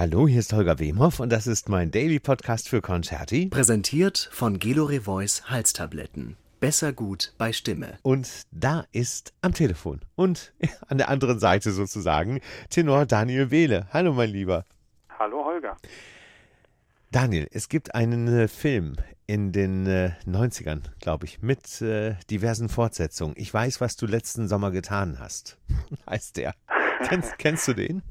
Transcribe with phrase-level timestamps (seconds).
[0.00, 3.48] Hallo, hier ist Holger Wemhoff und das ist mein Daily Podcast für Concerti.
[3.48, 6.38] Präsentiert von Gelore Voice Halstabletten.
[6.58, 7.98] Besser gut bei Stimme.
[8.00, 10.54] Und da ist am Telefon und
[10.88, 12.40] an der anderen Seite sozusagen
[12.70, 13.88] Tenor Daniel Wehle.
[13.92, 14.64] Hallo, mein Lieber.
[15.18, 15.76] Hallo, Holger.
[17.10, 18.96] Daniel, es gibt einen äh, Film
[19.26, 23.34] in den äh, 90ern, glaube ich, mit äh, diversen Fortsetzungen.
[23.36, 25.58] Ich weiß, was du letzten Sommer getan hast.
[26.08, 26.54] heißt der.
[27.02, 28.02] Kennst, kennst du den?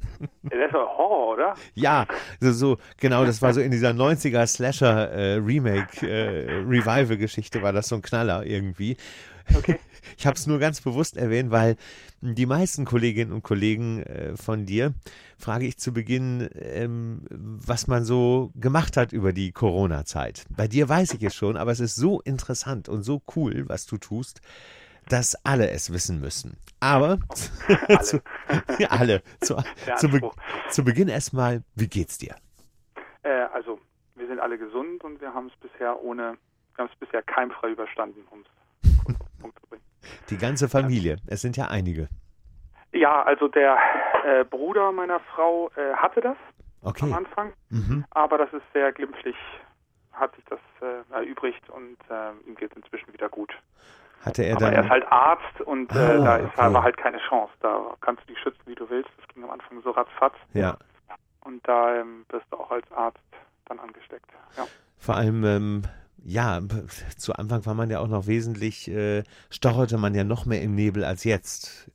[0.44, 1.54] Der ist doch Horror, oder?
[1.76, 2.06] Ja,
[2.40, 7.74] so, so, genau, das war so in dieser 90er Slasher äh, Remake, äh, Revival-Geschichte war
[7.74, 8.98] das so ein Knaller irgendwie.
[9.56, 9.80] Okay.
[10.18, 11.76] Ich habe es nur ganz bewusst erwähnt, weil
[12.22, 14.94] die meisten Kolleginnen und Kollegen äh, von dir
[15.38, 20.46] frage ich zu Beginn, ähm, was man so gemacht hat über die Corona-Zeit.
[20.50, 23.86] Bei dir weiß ich es schon, aber es ist so interessant und so cool, was
[23.86, 24.42] du tust,
[25.12, 26.58] dass alle es wissen müssen.
[26.80, 27.20] Aber
[27.88, 28.00] Alle.
[28.02, 28.22] zu,
[28.90, 29.22] alle.
[29.42, 29.58] Zu,
[29.98, 30.32] zu, Be
[30.70, 32.36] zu Beginn erstmal, wie geht's dir?
[33.24, 33.80] Äh, also,
[34.16, 36.38] wir sind alle gesund und wir haben es bisher ohne,
[36.76, 39.84] wir haben es bisher keimfrei überstanden, um es kurz auf den Punkt zu bringen.
[40.30, 42.08] Die ganze Familie, es sind ja einige.
[42.94, 43.78] Ja, also der
[44.26, 46.38] äh, Bruder meiner Frau äh, hatte das
[46.82, 47.12] am Okay.
[47.14, 48.06] Anfang, Mhm.
[48.12, 49.36] aber das ist sehr glimpflich,
[50.14, 53.52] hat sich das äh, erübrigt und äh, ihm geht es inzwischen wieder gut.
[54.26, 54.74] Hatte er aber dann.
[54.74, 56.62] er ist halt Arzt und äh, Ah, da ist okay.
[56.62, 57.54] aber halt keine Chance.
[57.62, 59.10] Da kannst du dich schützen, wie du willst.
[59.18, 60.36] Das ging am Anfang so ratzfatz.
[60.54, 60.78] ja.
[61.42, 63.18] Und da ähm, wirst du auch als Arzt
[63.66, 64.30] dann angesteckt.
[64.58, 64.66] Ja.
[65.00, 65.84] Vor allem, ähm,
[66.24, 66.60] ja,
[67.18, 70.76] zu Anfang war man ja auch noch wesentlich, äh, stocherte man ja noch mehr im
[70.76, 71.90] Nebel als jetzt.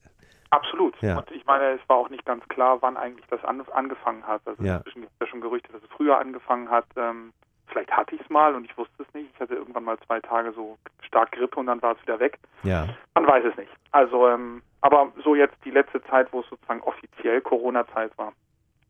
[0.51, 1.01] Absolut.
[1.03, 1.19] Ja.
[1.19, 4.41] Und ich meine, es war auch nicht ganz klar, wann eigentlich das an, angefangen hat.
[4.47, 4.79] Also Ja.
[4.79, 6.87] inzwischen gibt es ja schon Gerüchte, dass es früher angefangen hat.
[6.97, 7.33] Ähm,
[7.67, 9.31] vielleicht hatte ich es mal und ich wusste es nicht.
[9.35, 12.39] Ich hatte irgendwann mal zwei Tage so stark Grippe und dann war es wieder weg.
[12.63, 12.89] Ja.
[13.15, 13.71] Man weiß es nicht.
[13.93, 18.33] Also, ähm, aber so jetzt die letzte Zeit, wo es sozusagen offiziell Corona-Zeit war,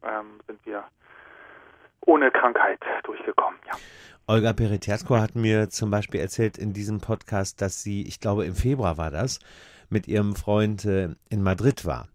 [0.02, 0.84] ähm, sind wir
[2.06, 3.58] ohne Krankheit durchgekommen.
[3.67, 3.75] Ja.
[4.27, 8.55] Olga Peretersko hat mir zum Beispiel erzählt in diesem Podcast, dass sie, ich glaube im
[8.55, 9.39] Februar war das,
[9.90, 12.08] mit ihrem Freund äh, in Madrid war.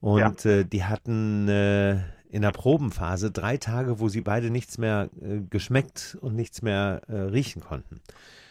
[0.00, 1.96] Und äh, die hatten äh,
[2.34, 7.00] in der Probenphase drei Tage, wo sie beide nichts mehr äh, geschmeckt und nichts mehr
[7.08, 8.00] äh, riechen konnten.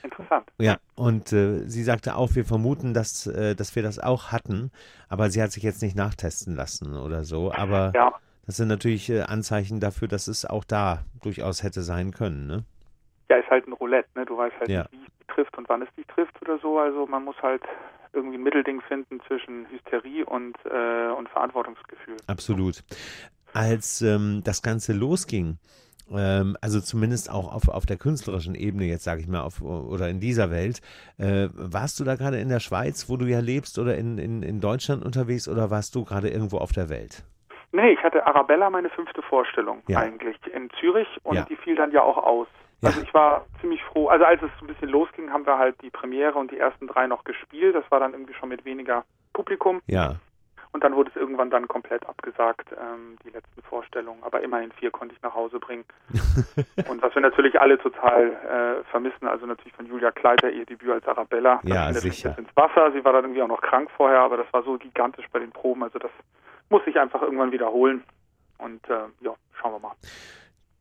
[0.04, 0.50] Interessant.
[0.58, 4.72] Ja, und äh, sie sagte auch, wir vermuten, dass, äh, dass wir das auch hatten,
[5.10, 7.52] aber sie hat sich jetzt nicht nachtesten lassen oder so.
[7.52, 8.14] Aber Ja.
[8.46, 12.48] das sind natürlich äh, Anzeichen dafür, dass es auch da durchaus hätte sein können.
[12.48, 12.64] Ne?
[13.30, 14.26] Ja, ist halt ein Roulette, ne?
[14.26, 14.82] Du weißt halt Ja.
[14.84, 16.80] nicht, wie es dich trifft und wann es dich trifft oder so.
[16.80, 17.64] Also man muss halt
[18.14, 22.18] irgendwie ein Mittelding finden zwischen Hysterie und, äh, und Verantwortungsgefühl.
[22.28, 22.84] Absolut.
[23.54, 25.58] Als ähm, das Ganze losging,
[26.12, 30.10] ähm, also zumindest auch auf, auf der künstlerischen Ebene, jetzt sage ich mal, auf, oder
[30.10, 30.82] in dieser Welt,
[31.18, 34.44] äh, warst du da gerade in der Schweiz, wo du ja lebst, oder in, in,
[34.44, 37.24] in Deutschland unterwegs, oder warst du gerade irgendwo auf der Welt?
[37.72, 40.00] Nee, ich hatte Arabella meine fünfte Vorstellung Ja.
[40.00, 41.46] eigentlich in Zürich und Ja.
[41.46, 42.48] die fiel dann ja auch aus.
[42.82, 42.90] Ja.
[42.90, 44.10] Also ich war ziemlich froh.
[44.10, 46.86] Also als es so ein bisschen losging, haben wir halt die Premiere und die ersten
[46.88, 47.74] drei noch gespielt.
[47.74, 49.82] Das war dann irgendwie schon mit weniger Publikum.
[49.88, 50.18] Ja,
[50.74, 54.24] Und dann wurde es irgendwann dann komplett abgesagt, ähm, die letzten Vorstellungen.
[54.24, 55.86] Aber immerhin vier konnte ich nach Hause bringen.
[56.90, 60.90] und was wir natürlich alle total äh, vermissen, also natürlich von Julia Kleider, ihr Debüt
[60.90, 61.60] als Arabella.
[61.64, 62.36] Das Ja, sicher.
[62.38, 62.92] ins Wasser.
[62.92, 65.52] Sie war dann irgendwie auch noch krank vorher, aber das war so gigantisch bei den
[65.52, 65.84] Proben.
[65.84, 66.12] Also das
[66.70, 68.04] muss ich einfach irgendwann wiederholen.
[68.58, 69.96] Und äh, ja, schauen wir mal.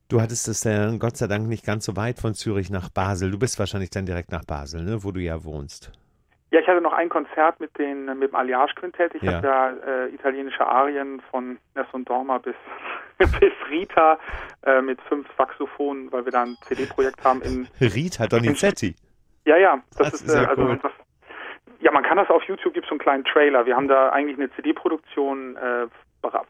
[0.09, 3.30] Du hattest es ja Gott sei Dank nicht ganz so weit von Zürich nach Basel.
[3.30, 5.91] Du bist wahrscheinlich dann direkt nach Basel, ne, wo du ja wohnst.
[6.52, 9.14] Ja, ich hatte noch ein Konzert mit, den, mit dem Alliage-Quintett.
[9.14, 9.32] Ich Ja.
[9.36, 12.54] habe ja äh, italienische Arien von Nessun Dorma bis,
[13.40, 14.18] bis Rita
[14.66, 17.41] äh, mit fünf Saxophonen, weil wir da ein CD-Projekt haben.
[17.41, 18.94] In, Rita Donizetti.
[19.46, 20.78] ja, ja, das, Das ist, ist ja äh, also cool.
[20.82, 20.92] das,
[21.80, 23.64] ja, man kann das auf YouTube, gibt so einen kleinen Trailer.
[23.64, 25.86] Wir haben da eigentlich eine CD-Produktion äh,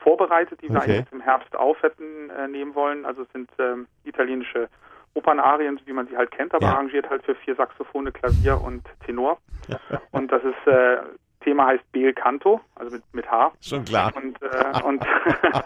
[0.01, 0.97] vorbereitet, die wir Okay.
[0.99, 3.07] eigentlich im Herbst auf hätten äh, nehmen wollen.
[3.07, 4.69] Also es sind ähm, italienische
[5.15, 6.73] Opernarien, wie man sie halt kennt, aber Ja.
[6.75, 9.39] arrangiert halt für vier Saxophone, Klavier und Tenor.
[10.13, 10.99] Und das ist, äh,
[11.43, 13.53] Thema heißt Bel Canto, also mit, mit H.
[13.61, 14.13] Schon klar.
[14.15, 15.03] Und, äh, und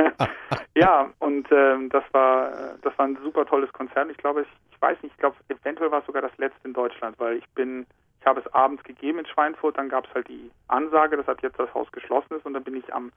[0.75, 4.11] ja, und ähm, das war äh, das war ein super tolles Konzert.
[4.11, 6.73] Ich glaube, ich, ich weiß nicht, ich glaube, eventuell war es sogar das letzte in
[6.75, 7.87] Deutschland, weil ich bin,
[8.21, 11.39] ich habe es abends gegeben in Schweinfurt, dann gab es halt die Ansage, dass ab
[11.43, 13.13] jetzt das Haus geschlossen ist und dann bin ich am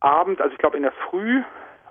[0.00, 1.42] Abend, also ich glaube in der Früh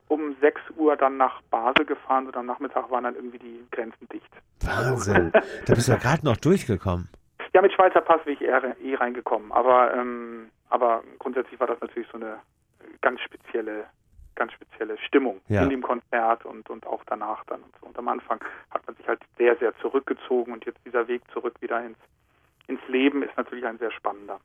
[0.09, 4.09] um 6 Uhr dann nach Basel gefahren und am Nachmittag waren dann irgendwie die Grenzen
[4.09, 4.29] dicht.
[4.61, 5.31] Wahnsinn.
[5.31, 7.07] Da bist du ja gerade noch durchgekommen.
[7.51, 11.81] Ja, mit Schweizer Pass wäre ich eher, eh reingekommen, aber ähm, aber grundsätzlich war das
[11.81, 12.37] natürlich so eine
[13.01, 13.85] ganz spezielle
[14.35, 15.63] ganz spezielle Stimmung Ja.
[15.63, 17.87] in dem Konzert und und auch danach dann und so.
[17.87, 18.39] Und am Anfang
[18.69, 21.97] hat man sich halt sehr sehr zurückgezogen und jetzt dieser Weg zurück wieder ins
[22.69, 24.39] ins Leben ist natürlich ein sehr spannender.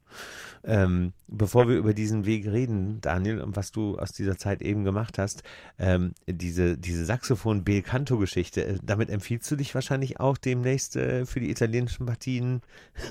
[0.65, 4.85] Ähm, bevor wir über diesen Weg reden, Daniel, und was du aus dieser Zeit eben
[4.85, 5.43] gemacht hast,
[5.79, 10.97] ähm, diese, diese Saxophon Bel Canto Geschichte, äh, damit empfiehlst du dich wahrscheinlich auch demnächst
[10.97, 12.63] äh, für die italienischen Partien?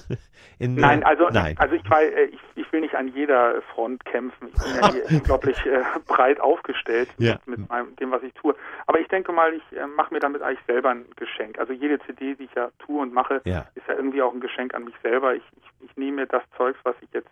[0.60, 1.56] in, nein, also, nein.
[1.60, 4.48] also ich, weiß, äh, ich, ich will nicht an jeder Front kämpfen.
[4.48, 7.34] Ich bin ja hier unglaublich äh, breit aufgestellt ja.
[7.46, 8.56] mit, mit meinem, dem, was ich tue.
[8.88, 11.60] Aber ich denke mal, ich äh, mache mir damit eigentlich selber ein Geschenk.
[11.60, 13.68] Also jede CD, die ich ja tue und mache, ja.
[13.76, 15.36] ist ja irgendwie auch ein Geschenk an mich selber.
[15.36, 17.30] Ich, ich, ich nehme mir das Zeugs, was ich jetzt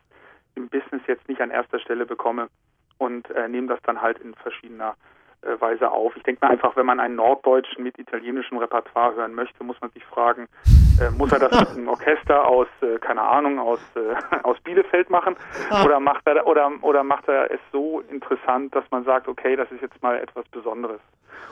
[0.55, 2.49] im Business jetzt nicht an erster Stelle bekomme
[2.97, 4.95] und äh, nehme das dann halt in verschiedener
[5.41, 6.15] äh, Weise auf.
[6.15, 9.89] Ich denke mir einfach, wenn man einen Norddeutschen mit italienischem Repertoire hören möchte, muss man
[9.91, 10.47] sich fragen,
[11.01, 15.09] äh, muss er das mit einem Orchester aus, äh, keine Ahnung, aus, äh, aus Bielefeld
[15.09, 15.35] machen
[15.71, 15.83] ah.
[15.83, 19.71] oder macht er oder oder macht er es so interessant, dass man sagt, okay, das
[19.71, 21.01] ist jetzt mal etwas Besonderes.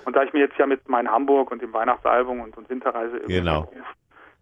[0.05, 3.17] Und da ich mir jetzt ja mit meinem Hamburg und dem Weihnachtsalbum und, und Winterreise
[3.17, 3.71] irgendwie genau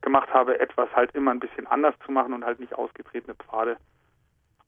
[0.07, 3.75] gemacht habe, etwas halt immer ein bisschen anders zu machen und halt nicht ausgetretene Pfade.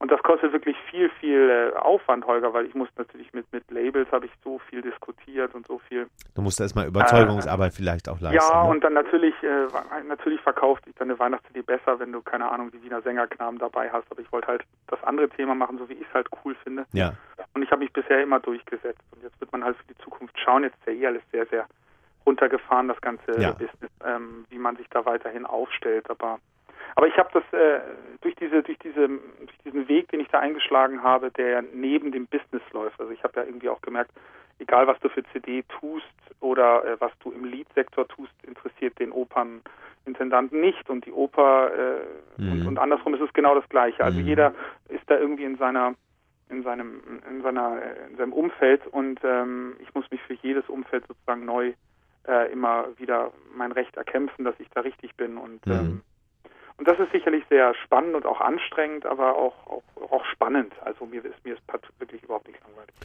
[0.02, 3.70] Und das kostet wirklich viel, viel äh, Aufwand, Holger, weil ich muss natürlich mit, mit
[3.70, 6.08] Labels habe ich so viel diskutiert und so viel.
[6.36, 8.38] Du musst erstmal Überzeugungsarbeit äh, vielleicht auch leisten.
[8.38, 8.70] Ja, ne?
[8.70, 9.68] und dann natürlich, äh,
[10.08, 14.10] natürlich verkauft sich deine Weihnachts-CD besser, wenn du, keine Ahnung, die Wiener Sängerknaben dabei hast.
[14.10, 16.86] Aber ich wollte halt das andere Thema machen, so wie ich es halt cool finde.
[16.94, 17.14] Ja.
[17.54, 19.04] Und ich habe mich bisher immer durchgesetzt.
[19.12, 20.64] Und jetzt wird man halt für die Zukunft schauen.
[20.64, 21.66] Jetzt ist ja eh alles sehr, sehr
[22.30, 23.52] runtergefahren, das ganze ja.
[23.52, 26.10] Business, ähm, wie man sich da weiterhin aufstellt.
[26.10, 26.40] Aber
[26.96, 27.80] aber ich habe das äh,
[28.22, 32.28] durch diese durch diese durch diesen Weg, den ich da eingeschlagen habe, der neben dem
[32.28, 33.00] Business läuft.
[33.00, 34.12] Also ich habe ja irgendwie auch gemerkt,
[34.60, 36.06] egal was du für CD tust
[36.40, 42.42] oder äh, was du im Liedsektor tust, interessiert den Opernintendanten nicht und die Oper äh,
[42.42, 42.52] mhm.
[42.52, 44.04] und, und, andersrum ist es genau das Gleiche.
[44.04, 44.28] Also mhm.
[44.28, 44.54] jeder
[44.90, 45.96] ist da irgendwie in seiner
[46.50, 51.06] in seinem in seiner in seinem Umfeld und ähm, ich muss mich für jedes Umfeld
[51.08, 51.74] sozusagen neu
[52.28, 55.74] äh, immer wieder mein Recht erkämpfen, dass ich da richtig bin und mhm.
[55.74, 56.02] ähm,
[56.78, 60.72] und das ist sicherlich sehr spannend und auch anstrengend, aber auch, auch, auch spannend.
[60.86, 61.62] Also mir ist mir ist
[62.00, 62.96] wirklich überhaupt nicht langweilig.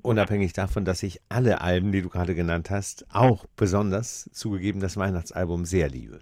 [0.00, 4.96] Unabhängig davon, dass ich alle Alben, die du gerade genannt hast, auch besonders zugegeben das
[4.96, 6.20] Weihnachtsalbum sehr liebe.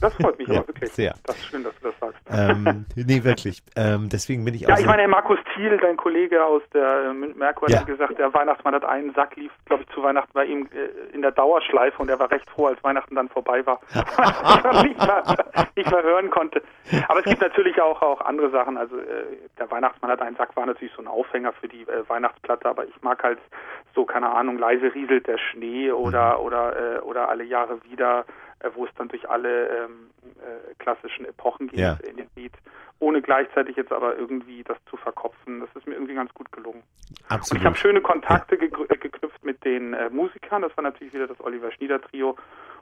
[0.00, 0.92] Das freut mich ja, aber wirklich.
[0.92, 1.14] Sehr.
[1.24, 2.20] Das ist schön, dass du das sagst.
[2.30, 3.62] Ähm, nee, wirklich.
[3.76, 4.70] Ähm, deswegen bin ich auch.
[4.70, 7.78] Ja, ich meine, Markus Thiel, dein Kollege aus der äh, Merkur, ja.
[7.78, 11.14] hat gesagt, der Weihnachtsmann hat einen Sack, lief, glaube ich, zu Weihnachten bei ihm äh,
[11.14, 13.80] in der Dauerschleife und er war recht froh, als Weihnachten dann vorbei war.
[14.82, 15.22] nicht, mehr,
[15.76, 16.62] nicht mehr hören konnte.
[17.08, 18.76] Aber es gibt natürlich auch, auch andere Sachen.
[18.76, 19.24] Also äh,
[19.58, 22.84] der Weihnachtsmann hat einen Sack, war natürlich so ein Aufhänger für die äh, Weihnachtsplatte, aber
[22.86, 23.38] ich mag halt
[23.94, 26.44] so, keine Ahnung, leise rieselt der Schnee oder, mhm.
[26.44, 28.24] oder, äh, oder alle Jahre wieder
[28.74, 31.98] wo es dann durch alle ähm, äh, klassischen Epochen geht ja.
[32.08, 32.52] in dem Lied,
[32.98, 35.60] ohne gleichzeitig jetzt aber irgendwie das zu verkopfen.
[35.60, 36.82] Das ist mir irgendwie ganz gut gelungen.
[37.28, 37.50] Absolut.
[37.50, 38.62] Und ich habe schöne Kontakte ja.
[38.62, 40.62] Äh, geknüpft mit den äh, Musikern.
[40.62, 42.36] Das war natürlich wieder das Oliver Schnieder Trio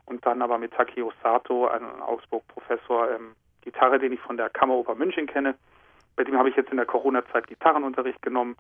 [0.07, 4.95] und dann aber mit Takeo Sato, einem Augsburg-Professor ähm, Gitarre, den ich von der Kammeroper
[4.95, 5.55] München kenne.
[6.17, 8.57] Bei dem habe ich jetzt in der Corona-Zeit Gitarrenunterricht genommen.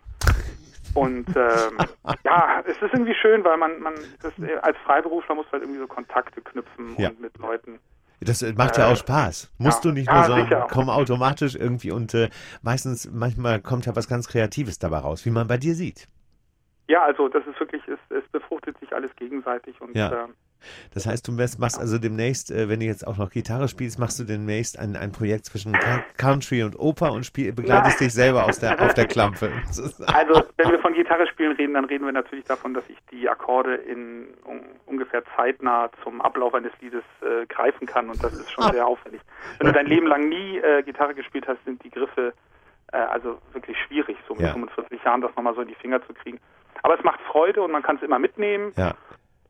[0.94, 1.78] Und ähm,
[2.24, 4.32] ja, es ist irgendwie schön, weil man, man das,
[4.62, 7.08] als Freiberufler muss halt irgendwie so Kontakte knüpfen ja.
[7.08, 7.78] und mit Leuten.
[8.20, 9.50] Das macht ja auch Spaß.
[9.58, 9.90] Musst ja.
[9.90, 12.28] du nicht nur sagen, komm automatisch irgendwie und äh,
[12.62, 16.06] meistens, manchmal kommt ja was ganz Kreatives dabei raus, wie man bei dir sieht.
[16.86, 20.24] Ja, also das ist wirklich, es, es befruchtet sich alles gegenseitig und ja.
[20.24, 20.28] äh,
[20.94, 24.18] das heißt, du machst also demnächst, äh, wenn du jetzt auch noch Gitarre spielst, machst
[24.18, 25.76] du demnächst ein, ein Projekt zwischen
[26.16, 29.50] Country und Oper und spiel, begleitest dich selber aus der, auf der Klampe.
[30.06, 33.28] Also, wenn wir von Gitarre spielen reden, dann reden wir natürlich davon, dass ich die
[33.28, 38.50] Akkorde in um, ungefähr zeitnah zum Ablauf eines Liedes äh, greifen kann und das ist
[38.50, 39.20] schon sehr aufwendig.
[39.58, 42.34] Wenn du dein Leben lang nie äh, Gitarre gespielt hast, sind die Griffe
[42.92, 44.52] äh, also wirklich schwierig, so mit ja.
[44.52, 46.40] 45 Jahren das nochmal so in die Finger zu kriegen.
[46.82, 48.72] Aber es macht Freude und man kann es immer mitnehmen.
[48.76, 48.94] Ja.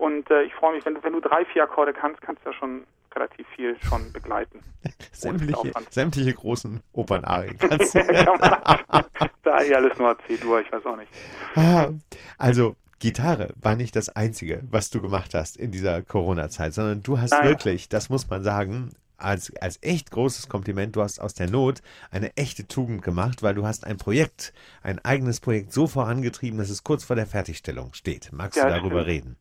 [0.00, 2.48] Und äh, ich freue mich, wenn du, wenn du drei, vier Akkorde kannst, kannst du
[2.48, 4.60] ja schon relativ viel schon begleiten.
[5.12, 7.98] sämtliche, sämtliche großen Opernarien kannst du.
[7.98, 9.04] ja,
[9.42, 11.12] da eh alles nur C-Dur, ich weiß auch nicht.
[11.54, 11.90] Ah,
[12.38, 17.18] also, Gitarre war nicht das Einzige, was du gemacht hast in dieser Corona-Zeit, sondern du
[17.18, 17.48] hast Nein.
[17.48, 21.82] wirklich, das muss man sagen, als, als echt großes Kompliment, du hast aus der Not
[22.10, 26.70] eine echte Tugend gemacht, weil du hast ein Projekt, ein eigenes Projekt so vorangetrieben, dass
[26.70, 28.32] es kurz vor der Fertigstellung steht.
[28.32, 29.06] Magst ja, du darüber stimmt.
[29.06, 29.36] reden?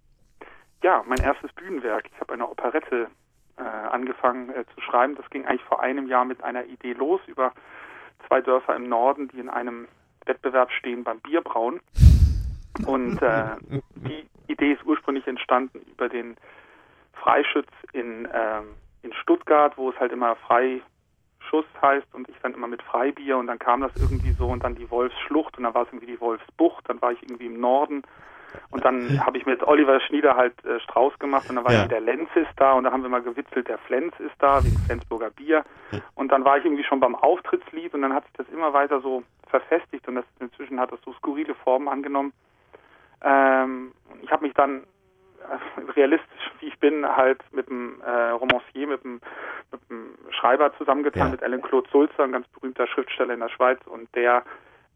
[0.81, 2.09] Ja, mein erstes Bühnenwerk.
[2.13, 3.09] Ich habe eine Operette
[3.57, 5.15] äh, angefangen äh, zu schreiben.
[5.15, 7.53] Das ging eigentlich vor einem Jahr mit einer Idee los über
[8.27, 9.88] zwei Dörfer im Norden, die in einem
[10.25, 11.81] Wettbewerb stehen beim Bierbrauen.
[12.86, 13.57] Und äh,
[13.95, 16.38] die Idee ist ursprünglich entstanden über den
[17.13, 18.62] Freischütz in, äh,
[19.03, 23.48] in Stuttgart, wo es halt immer Freischuss heißt und ich dann immer mit Freibier und
[23.48, 26.21] dann kam das irgendwie so und dann die Wolfsschlucht und dann war es irgendwie die
[26.21, 28.03] Wolfsbucht, dann war ich irgendwie im Norden
[28.72, 31.88] Und dann habe ich mit Oliver Schnieder halt äh, Strauß gemacht und dann war Ja.
[31.88, 34.77] der Lenz ist da und da haben wir mal gewitzelt, der Flens ist da, wegen
[34.77, 35.63] Flensburger Bier.
[36.15, 39.01] Und dann war ich irgendwie schon beim Auftrittslied und dann hat sich das immer weiter
[39.01, 42.32] so verfestigt und das inzwischen hat das so skurrile Formen angenommen.
[43.22, 43.91] Ähm,
[44.22, 44.84] ich habe mich dann
[45.41, 49.20] äh, realistisch, wie ich bin, halt mit dem äh, Romancier, mit dem,
[49.72, 51.32] mit dem Schreiber zusammengetan, Ja.
[51.32, 54.44] mit Alan Claude Sulzer, ein ganz berühmter Schriftsteller in der Schweiz und der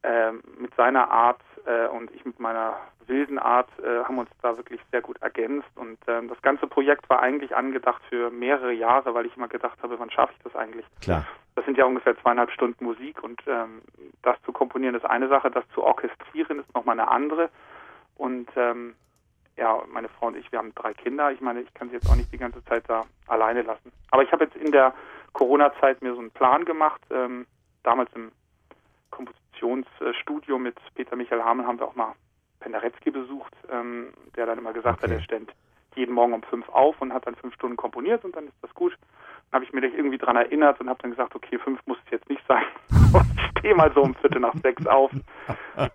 [0.03, 2.77] ähm, mit seiner Art äh, und ich mit meiner
[3.07, 7.09] wilden Art äh, haben uns da wirklich sehr gut ergänzt und ähm, das ganze Projekt
[7.09, 10.55] war eigentlich angedacht für mehrere Jahre, weil ich immer gedacht habe, wann schaffe ich das
[10.55, 10.85] eigentlich?
[11.01, 11.25] Klar.
[11.55, 13.81] Das sind ja ungefähr zweieinhalb Stunden Musik und ähm,
[14.21, 17.49] das zu komponieren ist eine Sache, das zu orchestrieren ist nochmal eine andere.
[18.15, 18.95] Und ähm,
[19.57, 21.31] ja, meine Frau und ich, wir haben drei Kinder.
[21.31, 23.91] Ich meine, ich kann sie jetzt auch nicht die ganze Zeit da alleine lassen.
[24.11, 24.93] Aber ich habe jetzt in der
[25.33, 27.01] Corona-Zeit mir so einen Plan gemacht.
[27.11, 27.45] Ähm,
[27.83, 28.31] damals im
[29.13, 32.13] Kompositionsstudio mit Peter Michael Hameln haben wir auch mal
[32.59, 35.11] Penderecki besucht, ähm, der dann immer gesagt Okay.
[35.13, 35.51] hat, er stand
[35.95, 38.73] jeden Morgen um fünf auf und hat dann fünf Stunden komponiert und dann ist das
[38.73, 38.97] gut.
[39.51, 42.11] Dann habe ich mich irgendwie dran erinnert und habe dann gesagt, okay, fünf muss es
[42.11, 42.63] jetzt nicht sein.
[43.13, 45.11] Und ich stehe mal so um Viertel nach sechs auf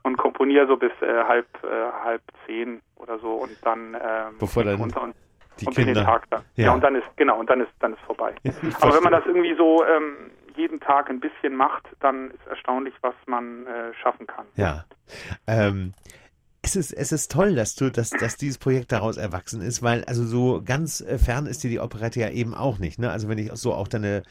[0.05, 4.63] und komponiere so bis äh, halb äh, halb zehn oder so und dann ähm, Bevor
[4.63, 5.17] dann runter und,
[5.59, 6.09] Die und bin den Kinder.
[6.09, 6.43] Tag dann.
[6.55, 6.67] Ja.
[6.67, 6.75] Ja.
[6.75, 8.37] und dann ist genau und dann ist dann ist vorbei.
[8.81, 12.95] Aber wenn man das irgendwie so ähm, jeden Tag ein bisschen macht, dann ist erstaunlich,
[13.01, 14.47] was man äh, schaffen kann.
[14.57, 14.85] Ja.
[15.47, 15.95] Ähm,
[16.63, 20.05] es ist, es ist toll, dass du, dass, dass dieses Projekt daraus erwachsen ist, weil
[20.05, 22.99] also so ganz äh, fern ist dir die Operette ja eben auch nicht.
[22.99, 23.11] Ne?
[23.11, 24.23] Also wenn ich so auch deine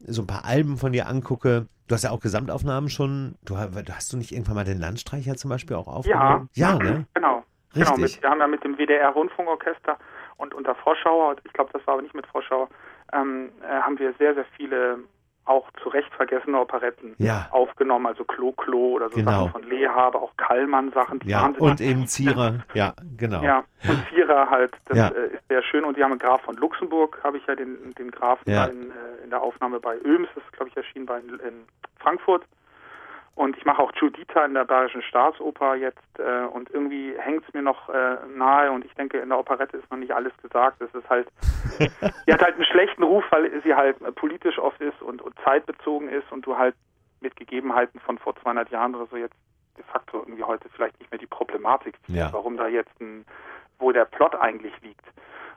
[0.00, 3.36] so ein paar Alben von dir angucke, du hast ja auch Gesamtaufnahmen schon.
[3.44, 6.48] Du hast, du nicht irgendwann mal den Landstreicher zum Beispiel auch aufgenommen?
[6.54, 7.06] Ja, ne?
[7.14, 7.44] Genau.
[7.74, 8.16] Genau, Richtig.
[8.16, 9.98] mit, wir haben ja mit dem WDR Rundfunkorchester
[10.36, 12.68] und unter Vorschauer, ich glaube, das war aber nicht mit Vorschauer,
[13.12, 14.98] ähm, äh, haben wir sehr, sehr viele
[15.46, 17.48] auch zu Recht vergessene Operetten Ja.
[17.50, 19.30] aufgenommen, also Klo Klo oder so Genau.
[19.46, 22.60] Sachen von Lehabe, auch Kallmann Sachen, die Ja, und eben Zierer.
[22.72, 23.42] Ja, genau.
[23.42, 25.08] Ja, und Vierer halt, das Ja.
[25.08, 25.84] äh, ist sehr schön.
[25.84, 28.64] Und die haben einen Graf von Luxemburg, habe ich ja den, den Grafen Ja.
[28.66, 31.64] in, äh, in der Aufnahme bei Öms, das ist, glaube ich, erschienen bei, in
[31.98, 32.42] Frankfurt.
[33.34, 37.52] Und ich mache auch Juditha in der Bayerischen Staatsoper jetzt äh, und irgendwie hängt es
[37.52, 40.80] mir noch äh, nahe und ich denke, in der Operette ist noch nicht alles gesagt.
[40.80, 41.26] Es ist halt,
[42.26, 45.34] die hat halt einen schlechten Ruf, weil sie halt äh, politisch oft ist und, und
[45.44, 46.76] zeitbezogen ist und du halt
[47.20, 49.34] mit Gegebenheiten von vor 200 Jahren oder so jetzt
[49.76, 52.32] de facto irgendwie heute vielleicht nicht mehr die Problematik, Ja.
[52.32, 53.24] warum da jetzt ein,
[53.80, 55.04] wo der Plot eigentlich liegt.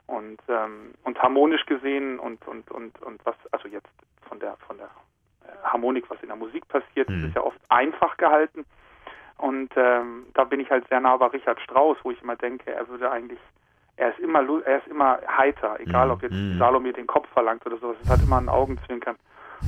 [0.07, 3.89] Und, ähm, und harmonisch gesehen und, und, und, und was, also jetzt
[4.27, 4.89] von der, von der
[5.63, 7.25] Harmonik, was in der Musik passiert, Mhm.
[7.25, 8.65] ist ja oft einfach gehalten.
[9.37, 12.71] Und ähm, da bin ich halt sehr nah bei Richard Strauss, wo ich immer denke,
[12.73, 13.39] er würde eigentlich,
[13.97, 16.13] er ist immer, er ist immer heiter, egal Mhm.
[16.13, 16.57] ob jetzt Mhm.
[16.57, 17.97] Salome den Kopf verlangt oder sowas.
[18.03, 19.15] Es hat immer ein Augenzwinkern.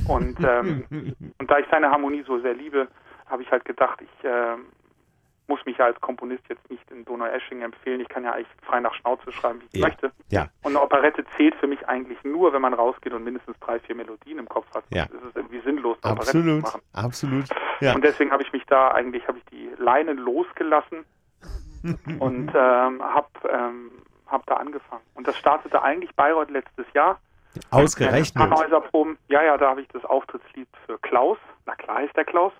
[0.04, 0.86] Und, ähm,
[1.38, 2.88] und da ich seine Harmonie so sehr liebe,
[3.26, 4.66] habe ich halt gedacht, ich ähm,
[5.50, 8.00] muss mich ja als Komponist jetzt nicht in Donau-Esching empfehlen.
[8.00, 9.86] Ich kann ja eigentlich frei nach Schnauze schreiben, wie ich Ja.
[9.88, 10.12] möchte.
[10.30, 10.42] Ja.
[10.62, 13.94] Und eine Operette zählt für mich eigentlich nur, wenn man rausgeht und mindestens drei, vier
[13.96, 14.84] Melodien im Kopf hat.
[14.88, 15.06] Ja.
[15.08, 16.80] Sonst ist es irgendwie sinnlos, eine Operette zu Absolut, machen.
[16.94, 17.44] absolut.
[17.80, 17.94] Ja.
[17.94, 21.04] Und deswegen habe ich mich da eigentlich, habe ich die Leinen losgelassen
[22.20, 23.90] und ähm, habe ähm,
[24.26, 25.02] hab da angefangen.
[25.14, 27.18] Und das startete eigentlich Bayreuth letztes Jahr.
[27.72, 28.36] Ausgerechnet.
[28.36, 29.18] Tannhäuser-Proben.
[29.28, 31.36] Ja, ja, da habe ich das Auftrittslied für Klaus.
[31.66, 32.52] Na klar ist der Klaus.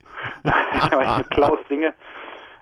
[0.43, 1.95] Weil ich mit Klaus singe.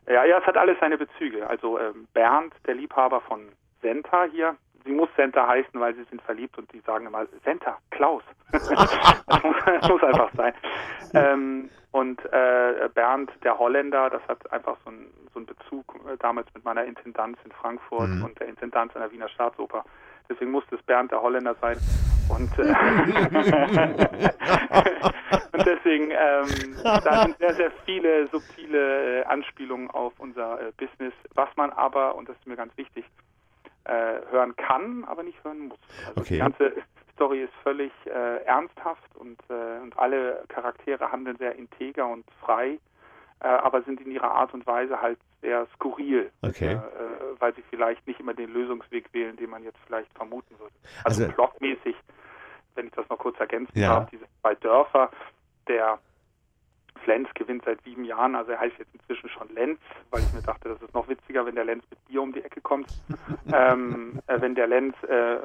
[0.08, 1.46] Ja, ja, es hat alles seine Bezüge.
[1.48, 3.48] Also ähm, Bernd, der Liebhaber von
[3.82, 7.76] Senta hier, sie muss Senta heißen, weil sie sind verliebt und die sagen immer Senta,
[7.90, 8.22] Klaus.
[8.52, 8.98] das, muss,
[9.66, 10.54] das muss einfach sein.
[11.14, 16.16] Ähm, und äh, Bernd, der Holländer, das hat einfach so einen so einen Bezug äh,
[16.18, 18.24] damals mit meiner Intendanz in Frankfurt Mhm.
[18.24, 19.84] und der Intendanz an der Wiener Staatsoper.
[20.30, 21.76] Deswegen musste es Bernd der Holländer sein.
[22.30, 22.62] Und, äh,
[25.52, 25.77] und deswegen,
[26.18, 31.70] ähm, da sind sehr, sehr viele subtile äh, Anspielungen auf unser äh, Business, was man
[31.70, 33.04] aber, und das ist mir ganz wichtig,
[33.84, 35.78] äh, hören kann, aber nicht hören muss.
[36.08, 36.34] Also Okay.
[36.34, 36.72] Die ganze
[37.14, 42.78] Story ist völlig äh, ernsthaft und, äh, und alle Charaktere handeln sehr integer und frei,
[43.40, 46.80] äh, aber sind in ihrer Art und Weise halt sehr skurril, Okay.
[47.38, 50.74] weil sie vielleicht nicht immer den Lösungsweg wählen, den man jetzt vielleicht vermuten würde.
[51.04, 51.94] Also, Also- plotmäßig,
[52.74, 54.00] wenn ich das noch kurz ergänzen Ja.
[54.00, 55.10] darf, diese zwei Dörfer,
[55.68, 56.00] der
[56.98, 59.78] Flens gewinnt seit sieben Jahren, also er heißt jetzt inzwischen schon Lenz,
[60.10, 62.42] weil ich mir dachte, das ist noch witziger, wenn der Lenz mit Bier um die
[62.42, 62.88] Ecke kommt.
[63.52, 65.38] ähm, äh, wenn der Lenz äh,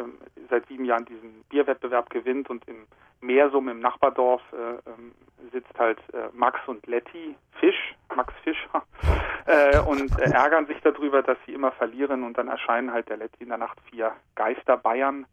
[0.49, 2.85] seit sieben Jahren diesen Bierwettbewerb gewinnt und im
[3.21, 5.13] Meersum im Nachbardorf äh, ähm,
[5.51, 8.83] sitzt halt äh, Max und Letty Fisch, Max Fischer,
[9.45, 13.17] äh, und äh, ärgern sich darüber, dass sie immer verlieren und dann erscheinen halt der
[13.17, 15.25] Letty in der Nacht vier Geister Bayern,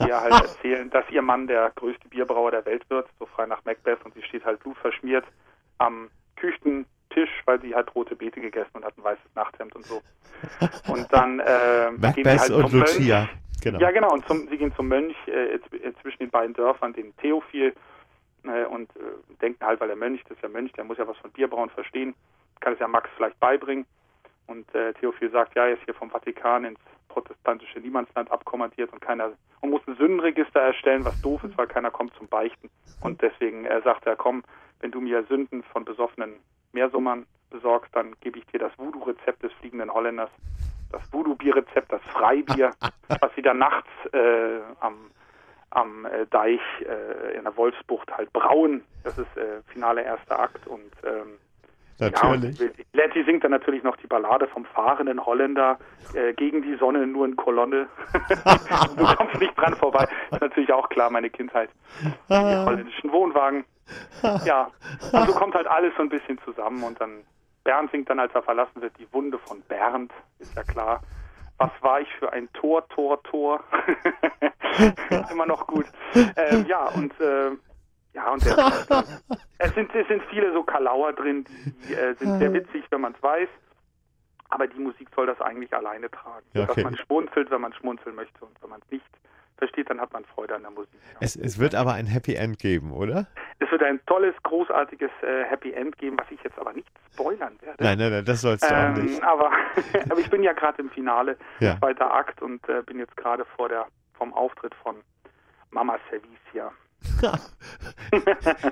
[0.00, 3.64] die halt erzählen, dass ihr Mann der größte Bierbrauer der Welt wird, so frei nach
[3.64, 5.24] Macbeth und sie steht halt blutverschmiert
[5.78, 10.00] am Tisch, weil sie hat rote Beete gegessen und hat ein weißes Nachthemd und so.
[10.88, 13.20] Und dann äh, gehen sie halt und Lucia.
[13.20, 13.30] Mönch.
[13.60, 13.80] Genau.
[13.80, 14.12] Ja, genau.
[14.12, 15.58] Und zum, sie gehen zum Mönch äh,
[16.00, 17.74] zwischen den beiden Dörfern, den Theophil,
[18.44, 21.06] äh, und äh, denken halt, weil der Mönch, das ist ja Mönch, der muss ja
[21.06, 22.14] was von Bierbrauen verstehen,
[22.60, 23.86] kann es ja Max vielleicht beibringen.
[24.46, 29.00] Und äh, Theophil sagt, ja, er ist hier vom Vatikan ins protestantische Niemandsland abkommandiert und
[29.00, 32.70] keiner und muss ein Sündenregister erstellen, was doof ist, weil keiner kommt zum Beichten.
[33.00, 34.44] Und deswegen äh, sagt er, komm,
[34.80, 36.34] wenn du mir Sünden von besoffenen
[36.72, 40.30] Meersummern besorgst, dann gebe ich dir das Voodoo-Rezept des fliegenden Holländers,
[40.92, 42.70] das Voodoo-Bierrezept, das Freibier,
[43.20, 45.10] was sie dann nachts äh, am,
[45.70, 48.82] am äh, Deich äh, in der Wolfsbucht halt brauen.
[49.04, 51.38] Das ist äh, finale erster Akt und ähm,
[52.00, 52.60] Natürlich.
[52.60, 55.78] Ja, Letty singt dann natürlich noch die Ballade vom fahrenden Holländer
[56.14, 57.88] äh, gegen die Sonne nur in Kolonne.
[58.96, 60.06] du kommst nicht dran vorbei.
[60.30, 61.70] Ist natürlich auch klar, meine Kindheit.
[62.28, 63.64] Die holländischen Wohnwagen.
[64.44, 64.70] Ja,
[65.12, 67.24] also kommt halt alles so ein bisschen zusammen und dann
[67.64, 71.02] Bernd singt dann, als er verlassen wird, die Wunde von Bernd, ist ja klar.
[71.58, 73.62] Was war ich für ein Tor, Tor, Tor?
[75.30, 75.86] Immer noch gut.
[76.14, 77.50] Ähm, ja, und äh,
[78.14, 78.56] ja, und der,
[79.58, 81.44] es, sind, es sind viele so Kalauer drin,
[81.88, 83.48] die äh, sind sehr witzig, wenn man es weiß.
[84.50, 86.46] Aber die Musik soll das eigentlich alleine tragen.
[86.54, 86.66] Okay.
[86.66, 88.44] Dass man schmunzelt, wenn man schmunzeln möchte.
[88.44, 89.04] Und wenn man es nicht
[89.58, 90.94] versteht, dann hat man Freude an der Musik.
[91.12, 91.18] Ja.
[91.20, 93.26] Es, es, wird aber ein Happy End geben, oder?
[93.60, 97.58] Es wird ein tolles, großartiges äh, Happy End geben, was ich jetzt aber nicht spoilern
[97.60, 97.82] werde.
[97.82, 99.22] Nein, nein, nein, das sollst du ähm, auch nicht.
[99.22, 99.50] Aber,
[100.10, 101.76] aber ich bin ja gerade im Finale, ja.
[101.78, 104.96] zweiter Akt und äh, bin jetzt gerade vor der vom Auftritt von
[105.70, 106.72] Mama Servicia.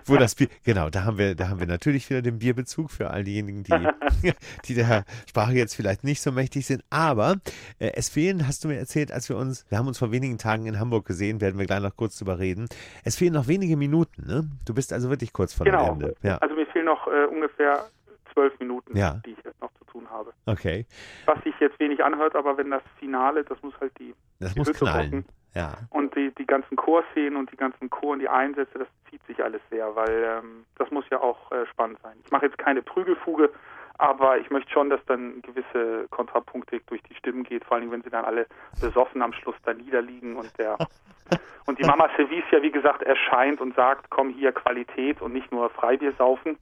[0.07, 3.11] Wo das Bier, genau, da haben wir, da haben wir natürlich wieder den Bierbezug für
[3.11, 3.73] all diejenigen, die,
[4.65, 6.85] die der Sprache jetzt vielleicht nicht so mächtig sind.
[6.91, 7.37] Aber
[7.79, 10.39] äh, es fehlen, hast du mir erzählt, als wir uns, wir haben uns vor wenigen
[10.39, 12.69] Tagen in Hamburg gesehen, werden wir gleich noch kurz drüber reden.
[13.05, 14.49] Es fehlen noch wenige Minuten, ne?
[14.65, 15.85] Du bist also wirklich kurz vor genau.
[15.87, 16.15] dem Ende.
[16.23, 16.39] Ja.
[16.39, 17.87] Also mir fehlen noch äh, ungefähr
[18.33, 19.21] zwölf Minuten, ja.
[19.25, 20.33] die ich jetzt noch zu tun habe.
[20.45, 20.87] Okay.
[21.25, 24.59] Was sich jetzt wenig anhört, aber wenn das Finale, das muss halt die, das die
[24.59, 25.05] muss Hütte knallen.
[25.05, 25.25] rocken.
[25.57, 25.73] Ja.
[25.89, 29.43] Und die, die ganzen Chorszenen und die ganzen Chor und die Einsätze, das zieht sich
[29.43, 32.13] alles sehr, weil ähm, das muss ja auch äh, spannend sein.
[32.23, 33.51] Ich mache jetzt keine Prügelfuge,
[33.99, 38.03] aber ich möchte schon, dass dann gewisse Kontrapunktik durch die Stimmen geht, vor allem wenn
[38.03, 38.47] sie dann alle
[38.81, 40.77] besoffen am Schluss da niederliegen und der
[41.67, 45.69] und die Mama Servicia, wie gesagt, erscheint und sagt, komm hier Qualität und nicht nur
[45.71, 46.57] Freibier saufen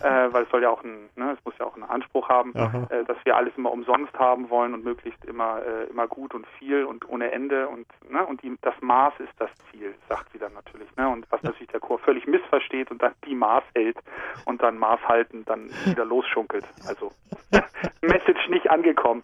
[0.00, 2.54] äh, weil es soll ja auch ein, ne, es muss ja auch einen Anspruch haben,
[2.54, 6.46] äh, dass wir alles immer umsonst haben wollen und möglichst immer äh, immer gut und
[6.58, 10.38] viel und ohne Ende und ne, und die, das Maß ist das Ziel, sagt sie
[10.38, 13.96] dann natürlich, ne, und was natürlich Chor völlig missversteht und dann die Maß hält
[14.44, 16.64] und dann Maß halten, dann wieder losschunkelt.
[16.86, 17.12] Also
[18.02, 19.22] Message nicht angekommen,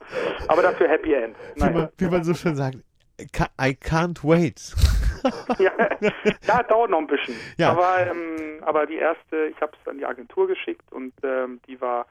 [0.49, 1.37] aber dafür Happy End.
[1.57, 2.79] Wie man, wie man so schön sagt,
[3.61, 4.75] I can't wait.
[5.59, 5.73] ja,
[6.47, 7.37] ja, dauert noch ein bisschen.
[7.57, 7.71] Ja.
[7.71, 11.81] Aber, ähm, aber die erste, ich habe es an die Agentur geschickt und ähm, die
[11.81, 12.07] war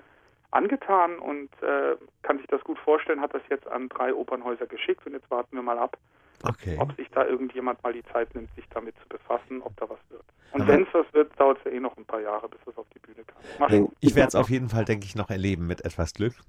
[0.52, 5.06] angetan und äh, kann sich das gut vorstellen, hat das jetzt an drei Opernhäuser geschickt
[5.06, 5.98] und jetzt warten wir mal ab,
[6.44, 6.78] okay.
[6.80, 10.00] ob sich da irgendjemand mal die Zeit nimmt, sich damit zu befassen, ob da was
[10.10, 10.24] wird.
[10.52, 12.78] Und wenn es was wird, dauert es ja eh noch ein paar Jahre, bis es
[12.78, 13.90] auf die Bühne kann.
[14.00, 16.34] ich werde es auf jeden Fall, denke ich, noch erleben mit etwas Glück.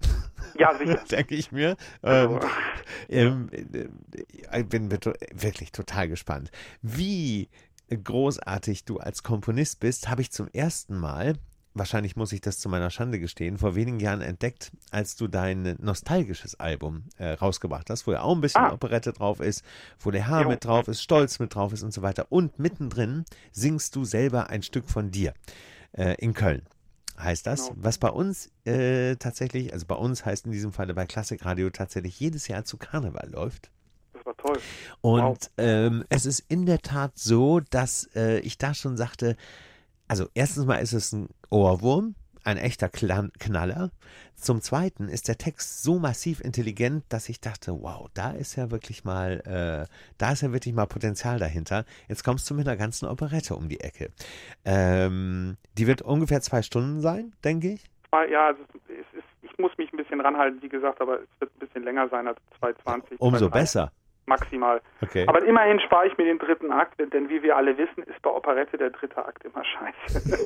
[0.57, 1.03] Ja, sicher.
[1.11, 1.77] denke ich mir.
[2.01, 2.39] Also.
[3.09, 3.49] Ähm,
[4.53, 6.53] äh, bin wirklich total gespannt.
[6.81, 7.49] Wie
[7.89, 11.35] großartig du als Komponist bist, habe ich zum ersten Mal
[11.75, 15.77] wahrscheinlich muss ich das zu meiner Schande gestehen, vor wenigen Jahren entdeckt, als du dein
[15.81, 18.73] nostalgisches Album äh, rausgebracht hast, wo ja auch ein bisschen ah.
[18.73, 19.65] Operette drauf ist,
[19.99, 20.49] wo der Haar jo.
[20.49, 22.27] mit drauf ist, Stolz mit drauf ist und so weiter.
[22.31, 25.35] Und mittendrin singst du selber ein Stück von dir
[25.93, 26.63] äh, in Köln.
[27.19, 27.81] Heißt das, genau.
[27.83, 32.19] was bei uns äh, tatsächlich, also bei uns heißt in diesem Falle bei Klassikradio tatsächlich
[32.19, 33.71] jedes Jahr zu Karneval läuft.
[34.13, 34.59] Das war toll.
[35.01, 35.39] Und wow.
[35.59, 39.37] ähm, es ist in der Tat so, dass äh, ich da schon sagte,
[40.09, 42.15] also erstens mal ist es ein Ohrwurm,
[42.45, 43.91] ein echter Knaller.
[44.35, 48.71] Zum Zweiten ist der Text so massiv intelligent, dass ich dachte, wow, da ist ja
[48.71, 49.87] wirklich mal, äh,
[50.19, 51.85] da ist ja wirklich mal Potenzial dahinter.
[52.09, 54.11] Jetzt kommst du mit einer ganzen Operette um die Ecke.
[54.65, 57.85] Ähm, die wird ungefähr zwei Stunden sein, denke ich.
[58.31, 61.51] Ja, also es ist, ich muss mich ein bisschen ranhalten, wie gesagt, aber es wird
[61.57, 63.17] ein bisschen länger sein als 2,20.
[63.19, 63.91] Umso besser
[64.27, 64.81] maximal.
[65.03, 65.27] Okay.
[65.27, 68.31] Aber immerhin spare ich mir den dritten Akt, denn wie wir alle wissen, ist bei
[68.31, 70.45] Operette der dritte Akt immer scheiße.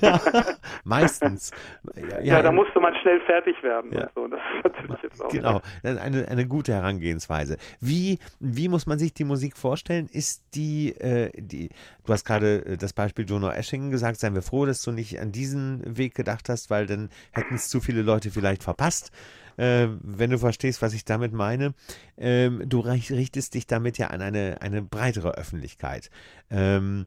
[0.84, 1.50] Meistens.
[1.94, 3.92] Ja, ja, ja, da musste man schnell fertig werden.
[3.92, 4.10] Ja.
[4.14, 4.26] So.
[4.26, 7.56] Das ist natürlich jetzt auch genau, eine, eine gute Herangehensweise.
[7.80, 10.08] Wie, wie muss man sich die Musik vorstellen?
[10.10, 11.70] Ist die, äh, die
[12.04, 15.20] du hast gerade äh, das Beispiel Jono Eschingen gesagt, seien wir froh, dass du nicht
[15.20, 19.12] an diesen Weg gedacht hast, weil dann hätten es zu viele Leute vielleicht verpasst.
[19.56, 21.74] Äh, wenn du verstehst, was ich damit meine.
[22.16, 26.10] Ähm, du richtest dich damit ja an eine, eine breitere Öffentlichkeit.
[26.50, 27.04] Ähm,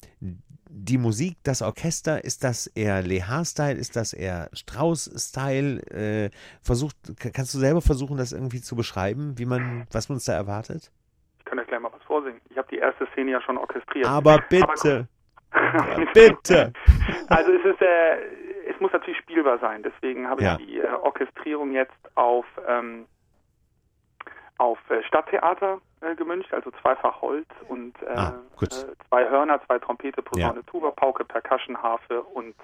[0.70, 5.82] die Musik, das Orchester, ist das eher Lehar-Style, ist das eher Strauß-Style?
[5.92, 6.30] Äh,
[6.62, 6.96] versucht,
[7.34, 10.92] kannst du selber versuchen, das irgendwie zu beschreiben, wie man, was man uns da erwartet?
[11.40, 12.42] Ich kann ja gleich mal was vorsingen.
[12.50, 14.08] Ich habe die erste Szene ja schon orchestriert.
[14.08, 15.08] Aber bitte.
[15.52, 16.74] Aber ja, bitte.
[17.28, 18.45] Also es ist, äh,
[18.76, 19.84] es muss natürlich spielbar sein.
[19.84, 20.58] Deswegen habe ja.
[20.60, 23.06] ich die äh, Orchestrierung jetzt auf ähm,
[24.58, 28.68] auf äh, Stadttheater äh, gemünzt, also zweifach Holz und äh, ah, äh,
[29.10, 30.62] zwei Hörner, zwei Trompete, Posaune, ja.
[30.66, 32.56] Tuba, Pauke, Percussion, Harfe und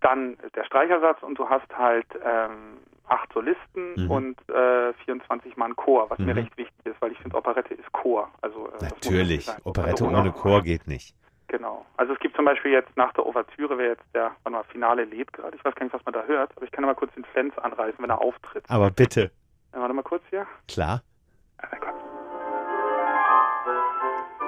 [0.00, 4.10] dann der Streichersatz und du hast halt ähm, acht Solisten mhm.
[4.10, 6.26] und äh, 24 Mann Chor, was mhm.
[6.26, 8.30] mir recht wichtig ist, weil ich finde, Operette ist Chor.
[8.40, 11.14] Also, äh, Natürlich, Operette also, ohne Chor geht nicht.
[11.48, 11.86] Genau.
[11.96, 15.32] Also es gibt zum Beispiel jetzt nach der Ouvertüre, wer jetzt der mal, Finale lebt
[15.32, 17.24] gerade, ich weiß gar nicht, was man da hört, aber ich kann mal kurz den
[17.26, 18.64] Flens anreißen, wenn er auftritt.
[18.68, 19.30] Aber bitte.
[19.72, 20.46] Ja, warte mal kurz hier.
[20.68, 21.02] Klar.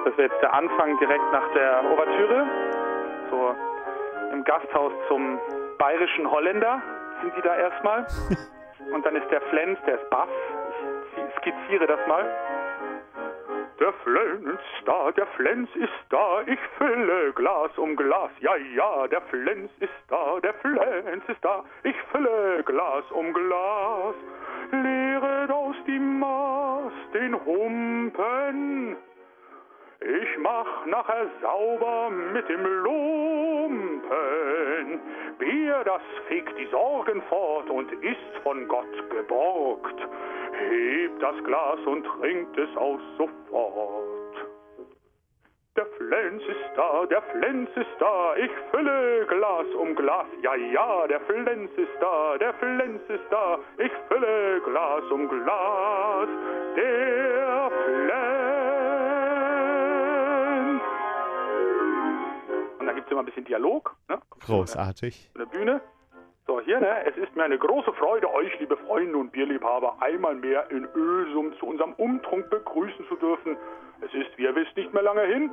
[0.05, 2.47] Das wäre jetzt der Anfang direkt nach der Ouvertüre.
[3.29, 3.55] So
[4.33, 5.39] im Gasthaus zum
[5.77, 6.81] bayerischen Holländer
[7.21, 8.07] sind die da erstmal.
[8.93, 10.29] Und dann ist der Flens, der ist Bass.
[11.15, 12.25] Ich skizziere das mal.
[13.89, 18.29] Der Flens da, der Flens ist da, ich fülle Glas um Glas.
[18.39, 24.13] Ja, ja, der Flens ist da, der Flens ist da, ich fülle Glas um Glas.
[24.71, 28.95] Leeret aus die Maß den Humpen.
[30.01, 34.09] Ich mach nachher sauber mit dem Lumpen.
[35.39, 39.99] Bier, das fegt die Sorgen fort und ist von Gott geborgt.
[40.59, 44.19] Hebt das Glas und trinkt es aus sofort.
[45.77, 50.25] Der Flens ist da, der Flens ist da, ich fülle Glas um Glas.
[50.41, 56.27] Ja, ja, der Flens ist da, der Flens ist da, ich fülle Glas um Glas.
[56.75, 58.19] Der Flens.
[62.79, 63.95] Und da gibt es immer ein bisschen Dialog.
[64.09, 64.19] Ne?
[64.41, 65.31] Großartig.
[65.35, 65.81] Eine Bühne.
[66.69, 67.03] Hier, ne?
[67.03, 71.51] Es ist mir eine große Freude, euch, liebe Freunde und Bierliebhaber, einmal mehr in Ösum
[71.57, 73.57] zu unserem Umtrunk begrüßen zu dürfen.
[74.01, 75.51] Es ist, wie ihr wisst, nicht mehr lange hin.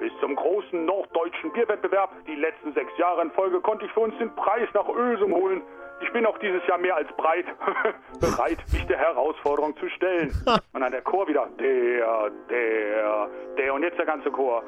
[0.00, 2.10] Bis zum großen norddeutschen Bierwettbewerb.
[2.26, 5.62] Die letzten sechs Jahre in Folge konnte ich für uns den Preis nach Ösum holen.
[6.00, 7.46] Ich bin auch dieses Jahr mehr als breit
[8.20, 10.32] bereit, mich der Herausforderung zu stellen.
[10.72, 11.48] Und dann der Chor wieder.
[11.60, 14.64] Der, der, der und jetzt der ganze Chor.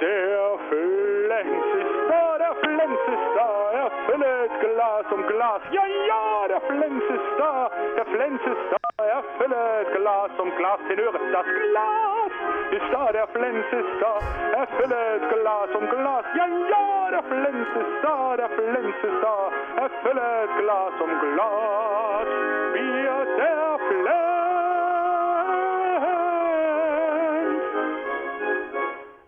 [0.00, 3.59] Der Flens ist da, der Flens ist da,
[3.90, 5.62] er füllet Glas um Glas.
[5.72, 10.80] Ja, ja, der Flens ist da, der Flens ist da, er füllet Glas um Glas.
[10.88, 12.32] Tenöre, das Glas
[12.70, 14.18] ist da, der Flens ist da,
[14.58, 16.24] er füllet Glas um Glas.
[16.36, 22.28] Ja, ja, der Flens ist da, der Flens ist da, er füllet Glas um Glas.
[22.72, 24.20] Bier der Flens.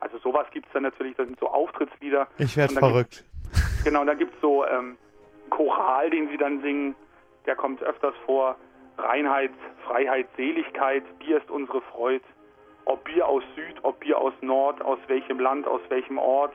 [0.00, 2.28] Also sowas gibt es dann natürlich, das sind so Auftrittslieder.
[2.38, 3.24] Ich werde verrückt.
[3.84, 4.96] Genau, dann gibt es so ähm,
[5.50, 6.94] Choral, den sie dann singen,
[7.46, 8.56] der kommt öfters vor.
[8.98, 9.50] Reinheit,
[9.86, 12.24] Freiheit, Seligkeit, Bier ist unsere Freude.
[12.84, 16.52] Ob Bier aus Süd, ob Bier aus Nord, aus welchem Land, aus welchem Ort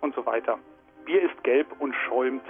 [0.00, 0.58] und so weiter.
[1.04, 2.44] Bier ist gelb und schäumt.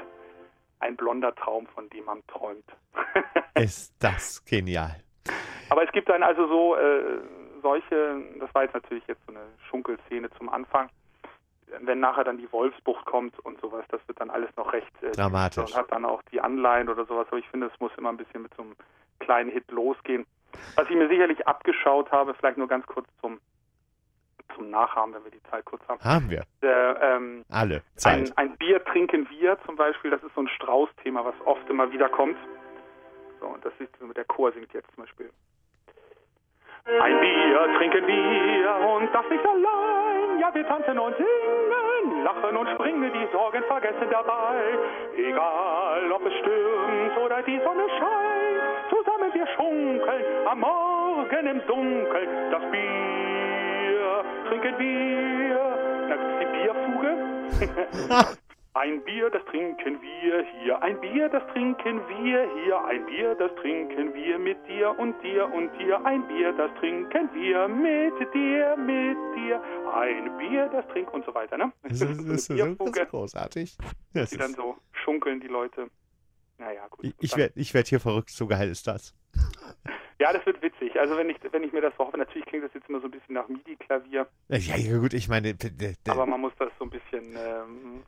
[0.80, 2.64] Ein blonder Traum, von dem man träumt.
[3.54, 4.96] ist das genial.
[5.70, 7.20] Aber es gibt dann also so äh,
[7.62, 10.88] solche, das war jetzt natürlich jetzt so eine Schunkelszene zum Anfang,
[11.81, 15.12] wenn nachher dann die Wolfsbucht kommt und sowas, das wird dann alles noch recht äh,
[15.12, 18.11] dramatisch und hat dann auch die Anleihen oder sowas, aber ich finde, es muss immer
[18.11, 18.76] ein bisschen mit so einem
[19.18, 20.26] kleinen Hit losgehen.
[20.76, 23.38] Was ich mir sicherlich abgeschaut habe, vielleicht nur ganz kurz zum
[24.54, 26.02] zum Nachhaben, wenn wir die Zeit kurz haben.
[26.02, 26.42] Haben wir.
[26.62, 27.83] Der, ähm, Alle.
[27.96, 28.33] Zeit.
[28.37, 31.92] Ein, ein, Bier trinken wir zum Beispiel, das ist so ein Strauß-Thema, was oft immer
[31.92, 32.38] wieder kommt.
[33.40, 35.31] So, und das ist, der Chor singt jetzt zum Beispiel.
[36.85, 40.08] Ein Bier trinken wir und das nicht allein.
[40.48, 44.78] Ja, wir tanzen und singen, lachen und springen, die Sorgen vergessen dabei.
[45.14, 52.50] Egal, ob es stürmt oder die Sonne scheint, zusammen wir schunkeln am Morgen im Dunkeln.
[52.50, 55.61] Das Bier trinken wir.
[56.08, 56.46] Na, die
[58.06, 58.28] Bierfuge.
[58.78, 63.50] Ein Bier, das trinken wir hier, ein Bier, das trinken wir hier, ein Bier, das
[63.56, 68.76] trinken wir mit dir und dir und dir, ein Bier, das trinken wir mit dir,
[68.76, 69.60] mit dir,
[69.92, 71.72] ein Bier, das trinken und so weiter, ne?
[71.82, 73.76] Das ist, das ist, das ist großartig.
[74.14, 75.90] Das die ist dann so schunkeln, die Leute.
[76.58, 77.04] Naja, gut.
[77.04, 79.12] Ich, ich werde ich werd hier verrückt, so geil ist das.
[80.20, 80.98] Ja, das wird witzig.
[80.98, 83.12] Also wenn ich, wenn ich mir das hoffe, natürlich klingt das jetzt immer so ein
[83.12, 84.26] bisschen nach MIDI-Klavier.
[84.48, 85.54] Ja, ja, gut, ich meine.
[86.09, 88.02] Aber man muss das so ein bisschen ähm,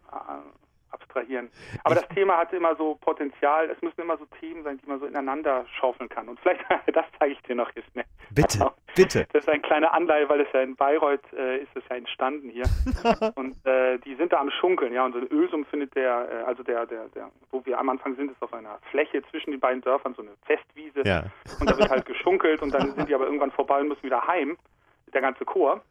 [0.92, 1.50] abstrahieren.
[1.85, 3.70] Aber das Thema hat immer so Potenzial.
[3.70, 6.29] Es müssen immer so Themen sein, die man so ineinander schaufeln kann.
[6.29, 6.61] Und vielleicht,
[6.94, 7.94] das zeige ich dir noch jetzt.
[7.94, 8.05] Ne?
[8.31, 9.26] Bitte, also, bitte.
[9.33, 12.50] Das ist ein kleiner Anleihe, weil es ja in Bayreuth äh, ist es ja entstanden
[12.50, 12.64] hier.
[13.35, 15.05] und äh, die sind da am Schunkeln, ja.
[15.05, 18.16] Und so ein Ölsum findet der, äh, also der, der, der, wo wir am Anfang
[18.16, 21.03] sind, ist auf einer Fläche zwischen den beiden Dörfern so eine Festwiese.
[21.05, 21.24] Ja.
[21.61, 24.26] Und da wird halt geschunkelt und dann sind die aber irgendwann vorbei und müssen wieder
[24.26, 24.57] heim.
[25.12, 25.83] Der ganze Chor.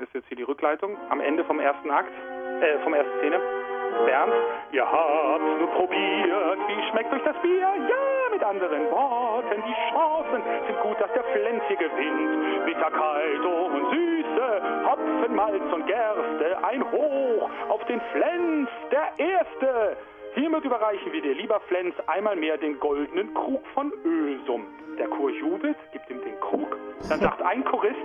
[0.00, 0.96] Ist jetzt hier die Rückleitung.
[1.10, 2.12] Am Ende vom ersten Akt,
[2.60, 3.61] äh, vom ersten Szene.
[4.06, 4.32] Bernd,
[4.72, 7.60] ihr habt nur probiert, wie schmeckt euch das Bier?
[7.60, 12.64] Ja, mit anderen Worten, die Chancen sind gut, dass der Flens hier gewinnt.
[12.64, 19.96] Bitterkeit und Süße, Hopfen, Malz und Gerste, ein Hoch auf den Flens, der Erste.
[20.34, 24.66] Hiermit überreichen wir dir, lieber Flens, einmal mehr den goldenen Krug von Ölsum.
[24.98, 26.76] Der Chor jubelt, gibt ihm den Krug.
[27.08, 27.96] Dann sagt ein Chorist,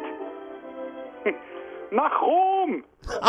[1.92, 2.84] nach Rom!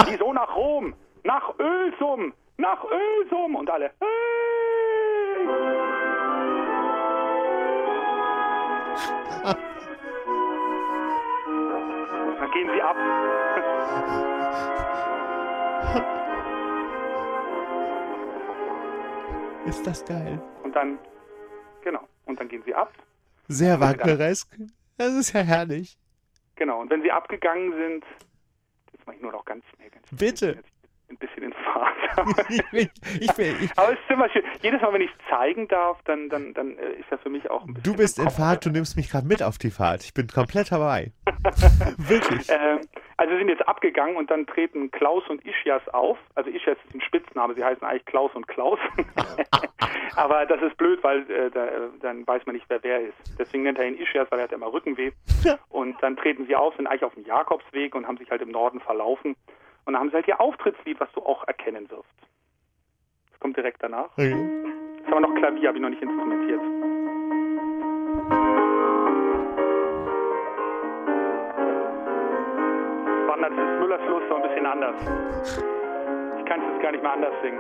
[0.07, 0.95] Wieso nach Rom?
[1.23, 2.33] Nach Ölsum!
[2.59, 3.93] Nach Ölsum und alle.
[4.01, 4.09] Hey!
[12.39, 12.97] Dann gehen sie ab.
[19.67, 20.41] Ist das geil.
[20.63, 20.99] Und dann,
[21.83, 22.93] genau, und dann gehen sie ab.
[23.47, 24.57] Sehr wagneresk.
[24.97, 25.97] Das ist ja herrlich.
[26.57, 28.05] Genau, und wenn sie abgegangen sind,
[28.93, 29.91] jetzt mache ich nur noch ganz schnell.
[29.91, 30.63] Ganz schnell Bitte
[31.11, 31.97] ein bisschen in Fahrt.
[32.49, 32.91] ich
[33.21, 34.43] ich ich Aber es ist immer schön.
[34.61, 37.49] Jedes Mal, wenn ich es zeigen darf, dann, dann, dann äh, ist das für mich
[37.51, 37.93] auch ein bisschen.
[37.93, 40.05] Du bist in Fahrt, du nimmst mich gerade mit auf die Fahrt.
[40.05, 41.13] Ich bin komplett dabei.
[41.97, 42.49] Wirklich.
[42.51, 42.81] Ähm,
[43.17, 46.19] also wir sind jetzt abgegangen und dann treten Klaus und Ischias auf.
[46.35, 48.79] Also Ischias ist ein Spitzname, sie heißen eigentlich Klaus und Klaus.
[50.17, 51.67] Aber das ist blöd, weil äh, da,
[52.01, 53.17] dann weiß man nicht, wer wer ist.
[53.39, 55.13] Deswegen nennt er ihn Ischias, weil er hat immer Rückenweh.
[55.69, 58.51] Und dann treten sie auf, sind eigentlich auf dem Jakobsweg und haben sich halt im
[58.51, 59.37] Norden verlaufen.
[59.89, 62.05] Und dann haben sie halt ihr Auftrittslied, was du auch erkennen wirst.
[63.31, 64.11] Das kommt direkt danach.
[64.19, 64.37] Okay.
[64.99, 66.61] Das ist aber noch Klavier, habe ich noch nicht instrumentiert.
[73.29, 74.97] Wandert ist Müllers Lust so ein bisschen anders.
[76.39, 77.59] Ich kann es jetzt gar nicht mehr anders singen.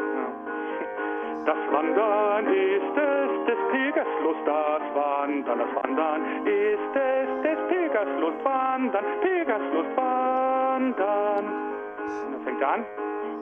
[1.47, 8.21] Das Wandern ist es des Pilgers Lust, das Wandern, das Wandern ist es des Pilgers
[8.21, 11.68] Lust, Wandern, Pilgers Lust, Wandern.
[12.27, 12.85] Und dann fängt er an.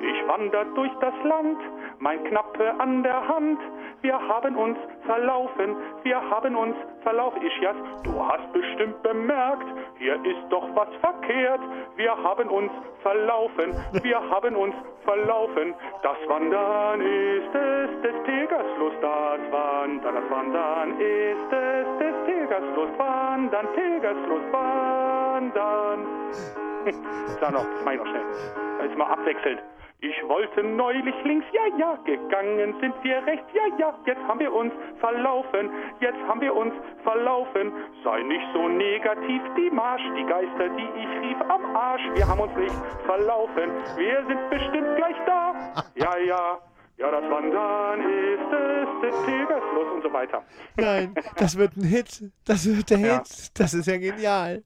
[0.01, 1.59] Ich wander durch das Land,
[2.01, 3.59] mein Knappe an der Hand.
[4.03, 4.77] Wir haben uns
[5.07, 7.43] verlaufen, wir haben uns verlaufen.
[7.43, 9.65] Ischias, du hast bestimmt bemerkt,
[9.99, 11.61] hier ist doch was verkehrt.
[11.97, 12.71] Wir haben uns
[13.03, 14.75] verlaufen, wir haben uns
[15.05, 15.75] verlaufen.
[16.03, 22.77] Das Wandern ist es des Pilgers Lust, das Wandern, das Wandern ist es des Pilgers
[22.77, 26.66] Lust, Wandern, Pilgers Lust, Wandern.
[27.41, 28.25] Sag noch, das mach noch schnell.
[28.83, 29.61] Jetzt mal abwechselnd.
[30.01, 34.53] Ich wollte neulich links, ja, ja, gegangen sind wir rechts, ja, ja, jetzt haben wir
[34.53, 34.71] uns
[35.01, 35.71] verlaufen,
[36.01, 37.73] jetzt haben wir uns verlaufen.
[38.05, 42.41] Sei nicht so negativ, die Marsch, die Geister, die ich rief am Arsch, wir haben
[42.41, 42.75] uns nicht
[43.07, 45.55] verlaufen, wir sind bestimmt gleich da,
[45.95, 46.59] ja, ja.
[46.99, 50.43] Ja, das Wandern ist es des Pilgerfluss und so weiter.
[50.77, 52.25] Nein, das wird ein Hit.
[52.45, 53.19] Das wird der ja.
[53.19, 53.51] Hit.
[53.59, 54.63] Das ist ja genial.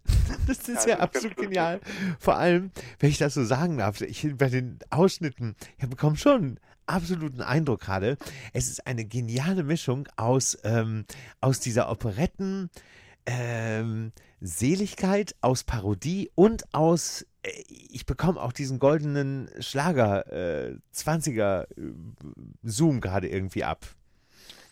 [0.47, 1.81] Das ist ja, ja das absolut ist genial.
[2.21, 6.61] Vor allem, wenn ich das so sagen darf, ich bei den Ausschnitten, ich bekomme schon
[6.87, 8.17] absoluten Eindruck gerade.
[8.53, 11.07] Es ist eine geniale Mischung aus, ähm,
[11.41, 12.71] aus dieser Operetten,
[13.27, 21.93] ähm, Seligkeit, aus Parodie und aus ich bekomme auch diesen goldenen Schlager äh, 20er äh,
[22.63, 23.87] Zoom gerade irgendwie ab.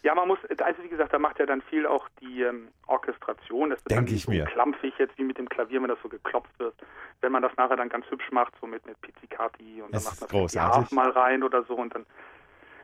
[0.03, 3.71] Ja, man muss, also wie gesagt, da macht ja dann viel auch die ähm, Orchestration.
[3.71, 4.45] Das ist Denke ich so mir.
[4.45, 6.75] klampfig jetzt wie mit dem Klavier, wenn das so geklopft wird.
[7.21, 10.13] Wenn man das nachher dann ganz hübsch macht, so mit, mit Pizzicati und das dann
[10.13, 10.89] macht man großartig.
[10.91, 12.07] die mal rein oder so und dann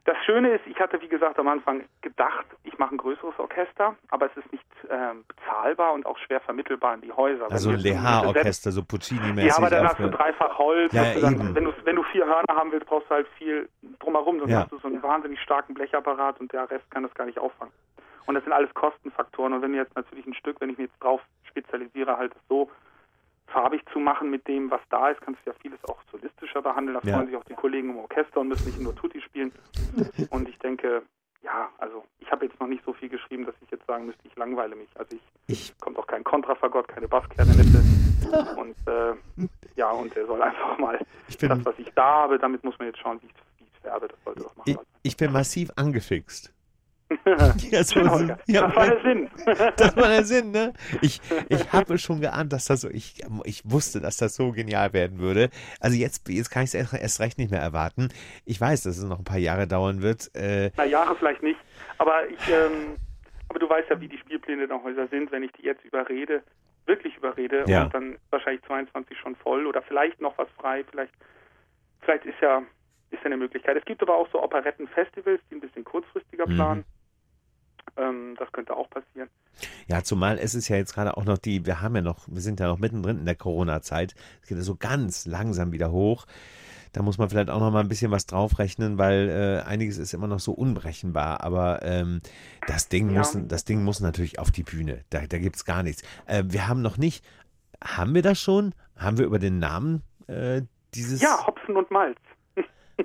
[0.04, 3.96] das Schöne ist, ich hatte wie gesagt am Anfang gedacht, ich mache ein größeres Orchester,
[4.10, 7.50] aber es ist nicht ähm, bezahlbar und auch schwer vermittelbar in die Häuser.
[7.50, 9.48] Also ein Leha-Orchester, so Puccini-mäßig.
[9.48, 10.92] Ja, aber dann hast du dreifach Holz.
[10.92, 14.40] Ja, dann, wenn, du, wenn du vier Hörner haben willst, brauchst du halt viel drumherum.
[14.40, 14.60] Sonst ja.
[14.60, 17.72] hast du so einen wahnsinnig starken Blechapparat und der Rest kann das gar nicht auffangen.
[18.26, 19.54] Und das sind alles Kostenfaktoren.
[19.54, 22.70] Und wenn jetzt natürlich ein Stück, wenn ich mich jetzt drauf spezialisiere, halt so
[23.46, 26.98] farbig zu machen mit dem, was da ist, kannst du ja vieles auch solistischer behandeln.
[27.00, 27.16] Da ja.
[27.16, 29.52] freuen sich auch die Kollegen im Orchester und müssen nicht nur Tutti spielen.
[30.30, 31.02] Und ich denke,
[31.42, 34.26] ja, also ich habe jetzt noch nicht so viel geschrieben, dass ich jetzt sagen müsste,
[34.26, 34.88] ich langweile mich.
[34.94, 35.78] Also ich, ich.
[35.78, 37.82] kommt auch kein Kontrafagott, keine Bassklarinette.
[38.56, 39.14] und äh,
[39.76, 40.98] ja, und er soll einfach mal
[41.38, 43.32] bin, das, was ich da habe, damit muss man jetzt schauen, wie ich
[43.74, 44.08] es färbe.
[44.08, 44.70] Das sollte doch machen.
[44.70, 46.52] Ich, ich bin massiv angefixt.
[47.70, 48.66] ja, so, Genau, so, ja.
[48.66, 49.30] das war der Sinn.
[49.76, 50.72] Das war der Sinn, ne?
[51.02, 54.92] Ich, ich habe schon geahnt, dass das so, ich, ich wusste, dass das so genial
[54.92, 55.50] werden würde.
[55.80, 58.08] Also jetzt, jetzt kann ich es erst, recht nicht mehr erwarten.
[58.44, 60.34] Ich weiß, dass es noch ein paar Jahre dauern wird.
[60.34, 61.58] Äh, Na, Jahre vielleicht nicht.
[61.98, 62.96] Aber ich, ähm,
[63.48, 66.42] aber du weißt ja, wie die Spielpläne der Häuser sind, wenn ich die jetzt überrede,
[66.86, 67.84] wirklich überrede Ja.
[67.84, 71.12] und dann ist wahrscheinlich 22 schon voll oder vielleicht noch was frei, vielleicht,
[72.00, 72.62] vielleicht ist ja,
[73.14, 73.76] ist ja eine Möglichkeit.
[73.76, 76.54] Es gibt aber auch so Operettenfestivals, die ein bisschen kurzfristiger Mhm.
[76.54, 76.84] planen.
[77.96, 79.28] Ähm, das könnte auch passieren.
[79.86, 82.40] Ja, zumal es ist ja jetzt gerade auch noch die, wir haben ja noch, wir
[82.40, 84.14] sind ja noch mittendrin in der Corona-Zeit.
[84.42, 86.26] Es geht ja so ganz langsam wieder hoch.
[86.92, 90.14] Da muss man vielleicht auch noch mal ein bisschen was draufrechnen, weil äh, einiges ist
[90.14, 91.42] immer noch so unberechenbar.
[91.42, 92.20] Aber ähm,
[92.66, 93.18] das Ding Ja.
[93.18, 95.04] muss, das Ding muss natürlich auf die Bühne.
[95.10, 96.02] Da, da gibt es gar nichts.
[96.26, 97.24] Äh, wir haben noch nicht,
[97.82, 98.74] haben wir das schon?
[98.96, 100.62] Haben wir über den Namen äh,
[100.94, 101.20] dieses?
[101.20, 102.18] Ja, Hopfen und Malz.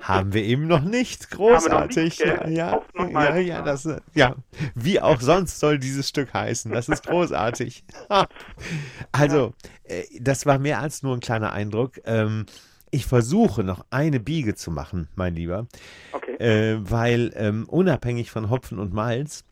[0.00, 1.30] Haben wir eben noch nicht.
[1.30, 1.96] wir noch Großartig.
[1.96, 3.62] nicht, ja, ja, ja, ja.
[3.62, 4.36] das, ja.
[4.74, 6.70] Wie auch sonst soll dieses Stück heißen.
[6.72, 7.84] Das ist großartig.
[9.12, 9.52] also,
[9.84, 12.00] äh, das war mehr als nur ein kleiner Eindruck.
[12.04, 12.46] Ähm,
[12.90, 15.66] ich versuche noch eine Biege zu machen, mein Lieber,
[16.12, 16.34] Okay.
[16.36, 19.44] äh, weil ähm, unabhängig von Hopfen und Malz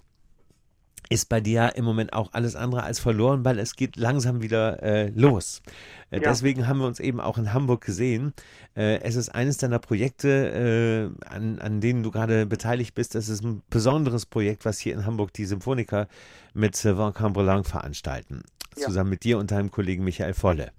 [1.11, 4.83] ist bei dir im Moment auch alles andere als verloren, weil es geht langsam wieder
[4.83, 5.63] äh, los.
[6.11, 6.31] Äh, Ja.
[6.31, 8.33] Deswegen haben wir uns eben auch in Hamburg gesehen.
[8.77, 13.15] Äh, es ist eines deiner Projekte, äh, an, an denen du gerade beteiligt bist.
[13.15, 16.09] Das ist ein besonderes Projekt, was hier in Hamburg die Symphoniker
[16.55, 18.43] mit Sylvain Cambrelin veranstalten.
[18.77, 18.87] Ja.
[18.87, 20.73] Zusammen mit dir und deinem Kollegen Michael Volle.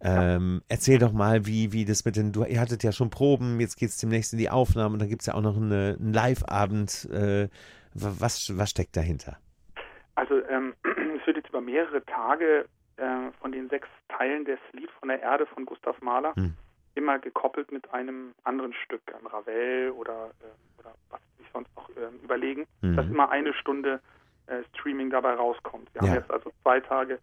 [0.00, 3.58] Ähm, erzähl doch mal, wie, wie das mit den, du, ihr hattet ja schon Proben,
[3.60, 5.96] jetzt geht es demnächst in die Aufnahme und dann gibt es ja auch noch eine,
[6.00, 7.08] einen Live-Abend.
[7.12, 7.48] Äh,
[7.94, 9.38] wa- was, was steckt dahinter?
[10.18, 14.90] Also ähm, es wird jetzt über mehrere Tage äh, von den sechs Teilen des Lied
[14.98, 16.56] von der Erde von Gustav Mahler Hm.
[16.96, 21.70] immer gekoppelt mit einem anderen Stück, ein Ravel oder, äh, oder was sie sich sonst
[21.76, 22.96] noch ähm, überlegen, Mhm.
[22.96, 24.00] dass immer eine Stunde
[24.48, 25.88] äh, Streaming dabei rauskommt.
[25.94, 26.08] Wir Ja.
[26.08, 27.20] haben jetzt also zwei Tage,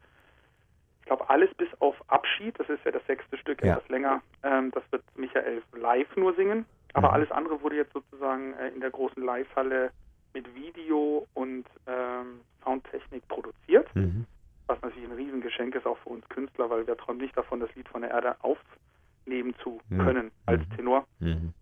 [1.01, 3.75] ich glaube alles bis auf Abschied, das ist ja das sechste Stück, Ja.
[3.75, 7.13] etwas länger, ähm, das wird Michael live nur singen, aber Mhm.
[7.15, 9.91] alles andere wurde jetzt sozusagen äh, in der großen Live-Halle
[10.35, 14.25] mit Video und ähm, Soundtechnik produziert, Mhm.
[14.67, 17.73] was natürlich ein Riesengeschenk ist auch für uns Künstler, weil wir träumen nicht davon, das
[17.75, 19.97] Lied von der Erde aufnehmen zu Mhm.
[19.97, 20.75] können als Mhm.
[20.75, 21.07] Tenor.
[21.19, 21.53] Mhm.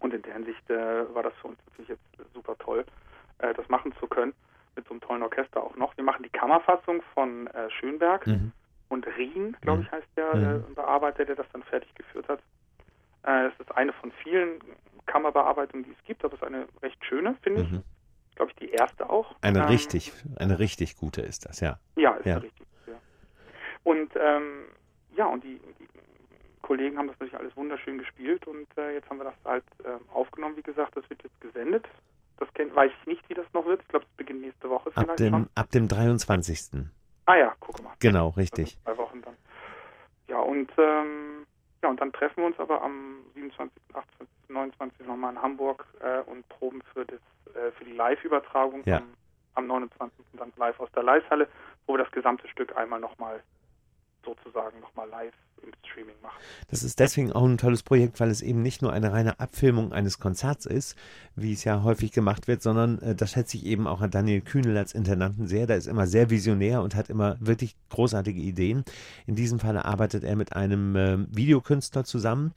[0.00, 2.86] Und in der Hinsicht äh, war das für uns natürlich jetzt super toll,
[3.38, 4.32] äh, das machen zu können,
[4.76, 5.94] mit so einem tollen Orchester auch noch.
[5.96, 8.52] Wir machen die Kammerfassung von äh, Schönberg Mhm.
[8.90, 9.86] und Rien, glaube Mhm.
[9.86, 10.64] ich, heißt der Mhm.
[10.70, 12.40] äh, Bearbeiter, der das dann fertig geführt hat.
[13.24, 14.60] Äh, es ist eine von vielen
[15.06, 17.80] Kammerbearbeitungen, die es gibt, aber es ist eine recht schöne, finde ich.
[18.36, 19.34] Glaube ich, die erste auch.
[19.42, 21.78] Eine Ähm, richtig, eine richtig gute ist das, ja.
[21.96, 22.32] Ja, ist Ja.
[22.34, 22.38] ja.
[22.38, 22.66] richtig.
[22.86, 22.94] Ja.
[23.84, 24.64] Und ähm,
[25.16, 25.88] ja, und die, die
[26.62, 30.00] Kollegen haben das natürlich alles wunderschön gespielt und äh, jetzt haben wir das halt ähm,
[30.12, 31.86] aufgenommen, wie gesagt, das wird jetzt gesendet.
[32.38, 33.82] Das kenn, weiß ich nicht, wie das noch wird.
[33.82, 35.48] Ich glaube, es beginnt nächste Woche Ab dem, schon.
[35.54, 36.86] ab dem 23.
[37.26, 37.92] Ah ja, guck mal.
[37.98, 38.78] Genau, Also richtig.
[38.82, 39.34] zwei Wochen dann.
[40.28, 41.46] Ja, und ähm,
[41.82, 45.06] ja, und dann treffen wir uns aber am 27., 28., 29.
[45.06, 47.20] nochmal in Hamburg äh, und proben für das
[47.54, 48.98] äh, für die Live-Übertragung Ja.
[48.98, 49.04] am,
[49.54, 50.24] am 29.
[50.34, 51.48] dann live aus der Live-Halle,
[51.86, 53.40] wo wir das gesamte Stück einmal nochmal
[54.24, 55.32] sozusagen nochmal live
[55.62, 56.38] im Streaming machen.
[56.70, 59.92] Das ist deswegen auch ein tolles Projekt, weil es eben nicht nur eine reine Abfilmung
[59.92, 60.96] eines Konzerts ist,
[61.36, 64.40] wie es ja häufig gemacht wird, sondern äh, das schätze ich eben auch an Daniel
[64.42, 65.66] Kühnel als Intendanten sehr.
[65.66, 68.84] Der ist immer sehr visionär und hat immer wirklich großartige Ideen.
[69.26, 72.54] In diesem Falle arbeitet er mit einem ähm, Videokünstler zusammen,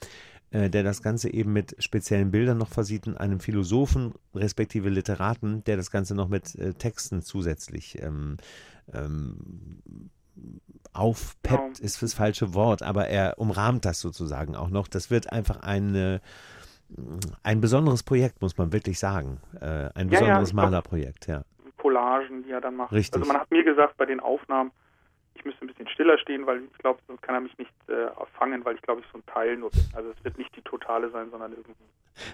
[0.54, 5.64] äh, der das Ganze eben mit speziellen Bildern noch versieht und einem Philosophen respektive Literaten,
[5.66, 8.38] der das Ganze noch mit äh, Texten zusätzlich ähm,
[8.94, 9.38] ähm,
[10.94, 14.88] aufpeppt, ist fürs falsche Wort, aber er umrahmt das sozusagen auch noch.
[14.88, 16.20] Das wird einfach ein, äh,
[17.42, 19.40] ein besonderes Projekt, muss man wirklich sagen.
[19.60, 21.44] Äh, ein Ja, ja, besonderes ich glaub- Malerprojekt, ja.
[21.78, 22.92] Collagen, die er dann macht.
[22.94, 23.22] Richtig.
[23.22, 24.72] Also man hat mir gesagt bei den Aufnahmen,
[25.44, 28.08] ich müsste ein bisschen stiller stehen, weil ich glaube, sonst kann er mich nicht äh,
[28.38, 29.84] fangen, weil ich glaube, ich so ein Teil nur bin.
[29.94, 31.74] Also es wird nicht die totale sein, sondern irgendwie.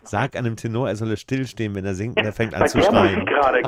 [0.04, 3.26] Sag einem Tenor, er solle stillstehen, wenn er singt und er fängt an zu schreien.
[3.26, 3.62] gerade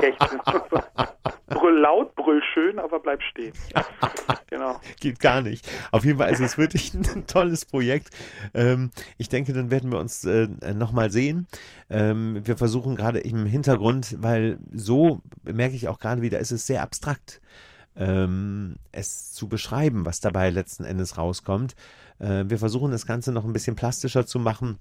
[1.48, 3.54] brüll laut, brüll schön, aber bleib stehen.
[4.48, 4.80] genau.
[5.00, 5.68] Geht gar nicht.
[5.92, 8.10] Auf jeden Fall ist es wirklich ein tolles Projekt.
[8.54, 11.48] Ähm, ich denke, dann werden wir uns äh, nochmal sehen.
[11.90, 16.68] Ähm, wir versuchen gerade im Hintergrund, weil so merke ich auch gerade wieder, es ist
[16.68, 17.42] sehr abstrakt,
[17.96, 21.76] ähm, es zu beschreiben, was dabei letzten Endes rauskommt.
[22.20, 24.78] Äh, wir versuchen das Ganze noch ein bisschen plastischer zu machen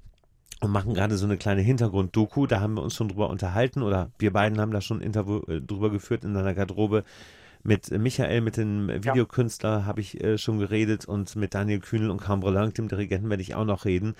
[0.60, 2.46] und machen gerade so eine kleine Hintergrund-Doku.
[2.46, 5.40] Da haben wir uns schon drüber unterhalten oder wir beiden haben da schon ein Interview
[5.48, 7.04] äh, drüber geführt in einer Garderobe.
[7.62, 12.18] Mit Michael, mit dem Videokünstler habe ich äh, schon geredet und mit Daniel Kühnel und
[12.20, 14.14] Cambrelin, dem Dirigenten, werde ich auch noch reden,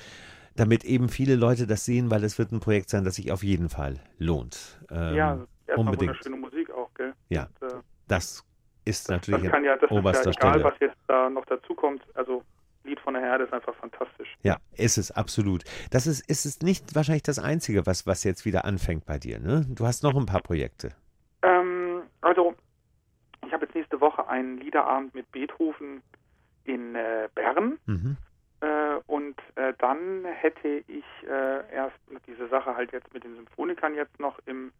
[0.57, 3.43] damit eben viele Leute das sehen, weil es wird ein Projekt sein, das sich auf
[3.43, 4.79] jeden Fall lohnt.
[4.91, 6.11] Ähm, Ja, erstmal Unbedingt.
[6.11, 7.15] wunderschöne Musik auch, gell?
[7.31, 7.49] Ja.
[7.63, 7.75] Und, äh,
[8.09, 8.45] Das
[8.91, 10.65] ist natürlich das kann ja, das oberster ist ja egal, Stelle.
[10.65, 12.03] was jetzt da noch dazukommt.
[12.15, 12.43] Also
[12.85, 14.35] Lied von der Herde ist einfach fantastisch.
[14.43, 15.65] Ja, ist es absolut.
[15.91, 19.39] Das ist, ist es nicht wahrscheinlich das Einzige, was, was jetzt wieder anfängt bei dir,
[19.39, 19.67] ne?
[19.69, 20.91] Du hast noch ein paar Projekte.
[21.43, 22.55] Ähm, also,
[23.47, 26.03] ich habe jetzt nächste Woche einen Liederabend mit Beethoven
[26.65, 27.79] in äh, Bern.
[27.87, 28.17] Mhm.
[28.61, 33.95] Äh, und äh, dann hätte ich äh, erst diese Sache halt jetzt mit den Symphonikern
[33.95, 34.73] jetzt noch im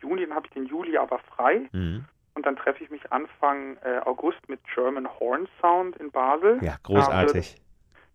[0.00, 1.68] Juni, dann habe ich den Juli aber frei.
[1.72, 2.04] Mhm.
[2.48, 6.58] Dann treffe ich mich Anfang äh, August mit German Horn Sound in Basel.
[6.64, 7.60] Ja, großartig.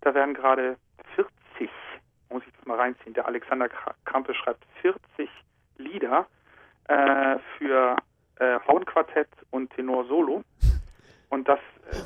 [0.02, 0.76] Da werden gerade
[1.14, 1.70] 40,
[2.32, 3.70] muss ich das mal reinziehen, der Alexander
[4.06, 5.30] Krampe schreibt 40
[5.78, 6.26] Lieder
[6.88, 7.96] äh, für
[8.40, 10.42] äh, Hornquartett und Tenor Solo.
[11.30, 11.60] Und das,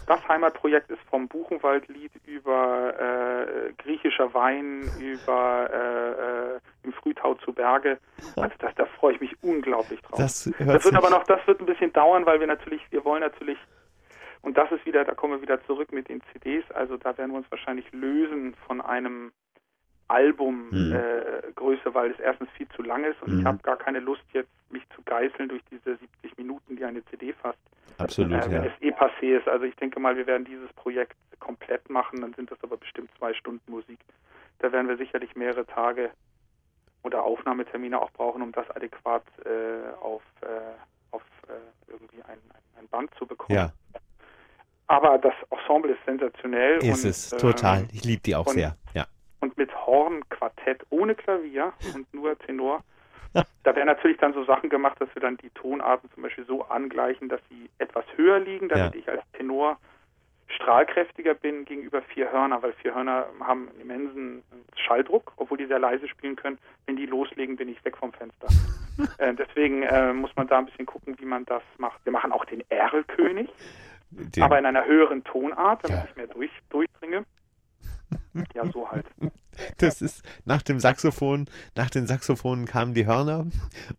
[0.08, 7.54] das Heimatprojekt ist vom Buchenwaldlied über äh, griechischer Wein, über äh, äh, im Frühtau zu
[7.54, 8.00] Berge.
[8.36, 10.20] Also das, da freue ich mich unglaublich drauf.
[10.20, 13.22] Das Das wird aber noch, das wird ein bisschen dauern, weil wir natürlich, wir wollen
[13.22, 13.58] natürlich,
[14.42, 17.32] und das ist wieder, da kommen wir wieder zurück mit den CDs, also da werden
[17.32, 19.32] wir uns wahrscheinlich lösen von einem
[20.08, 21.92] Albumgröße, Mhm.
[21.92, 23.40] äh, weil es erstens viel zu lang ist und Mhm.
[23.40, 27.04] ich habe gar keine Lust jetzt, mich zu geißeln durch diese 70 Minuten, die eine
[27.06, 27.60] CD fasst,
[27.98, 28.66] absolut, äh, wenn ja.
[28.66, 29.48] es eh passé ist.
[29.48, 33.10] Also ich denke mal, wir werden dieses Projekt komplett machen, dann sind das aber bestimmt
[33.18, 34.00] zwei Stunden Musik.
[34.60, 36.12] Da werden wir sicherlich mehrere Tage
[37.04, 40.48] oder Aufnahmetermine auch brauchen, um das adäquat äh, auf, äh,
[41.12, 42.40] auf äh, irgendwie ein,
[42.78, 43.58] ein, Band zu bekommen.
[43.58, 43.72] Ja,
[44.88, 46.78] Aber das Ensemble ist sensationell.
[46.78, 47.88] ist und, es, ähm, total.
[47.92, 48.76] Ich liebe die auch sehr.
[48.94, 49.06] Ja.
[49.48, 52.84] Und mit Hornquartett ohne Klavier und nur Tenor.
[53.64, 56.64] Da werden natürlich dann so Sachen gemacht, dass wir dann die Tonarten zum Beispiel so
[56.64, 59.00] angleichen, dass sie etwas höher liegen, damit Ja.
[59.00, 59.78] ich als Tenor
[60.48, 64.44] strahlkräftiger bin gegenüber vier Hörner, weil vier Hörner haben einen immensen
[64.76, 66.58] Schalldruck, obwohl die sehr leise spielen können.
[66.86, 68.48] Wenn die loslegen, bin ich weg vom Fenster.
[69.18, 72.00] äh, deswegen äh, muss man da ein bisschen gucken, wie man das macht.
[72.06, 73.50] Wir machen auch den Erlkönig,
[74.12, 76.06] Den, aber in einer höheren Tonart, damit Ja.
[76.10, 77.26] ich mehr durch, durchdringe.
[78.54, 79.06] Ja, so halt.
[79.80, 83.48] das ist nach dem Saxophon, nach den Saxophonen kamen die Hörner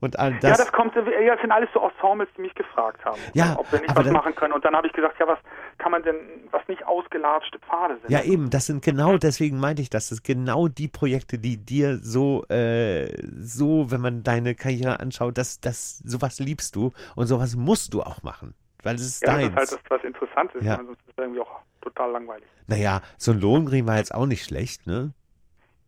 [0.00, 0.58] und all ja, das.
[0.58, 1.02] das kommt, ja,
[1.34, 4.12] das sind alles so Ensembles, die mich gefragt haben, Ja, ob wir nicht was dann-
[4.12, 4.52] machen können.
[4.54, 5.38] Und dann habe ich gesagt, ja, was
[5.78, 6.16] kann man denn,
[6.50, 8.10] was nicht ausgelatschte Pfade sind.
[8.10, 11.56] Ja, eben, das sind genau, deswegen meinte ich das, das sind genau die Projekte, die
[11.56, 13.08] dir so, äh,
[13.40, 18.02] so, wenn man deine Karriere anschaut, das, das, sowas liebst du und sowas musst du
[18.02, 19.48] auch machen, weil es ist ja, das deins.
[19.50, 20.78] ist halt das, was interessant ist, Ja.
[20.78, 22.46] weil sonst ist es irgendwie auch total langweilig.
[22.66, 25.12] Naja, so ein Lohengrin war jetzt auch nicht schlecht, ne?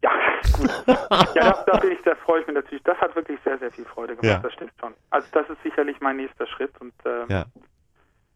[0.02, 0.10] Ja,
[0.56, 0.70] gut.
[1.34, 2.82] ja, da, da bin ich, da freue ich mich natürlich.
[2.84, 4.38] Das hat wirklich sehr, sehr viel Freude gemacht, Ja.
[4.38, 4.94] das stimmt schon.
[5.10, 7.44] Also das ist sicherlich mein nächster Schritt und ähm, Ja.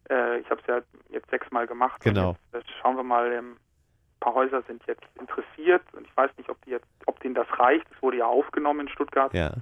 [0.09, 2.01] äh, ich habe es ja jetzt sechsmal gemacht.
[2.01, 2.29] Genau.
[2.29, 6.15] Und jetzt, äh, schauen wir mal, ähm, ein paar Häuser sind jetzt interessiert und ich
[6.17, 7.85] weiß nicht, ob die jetzt, ob denen das reicht.
[7.95, 9.33] Es wurde ja aufgenommen in Stuttgart.
[9.33, 9.53] Ja.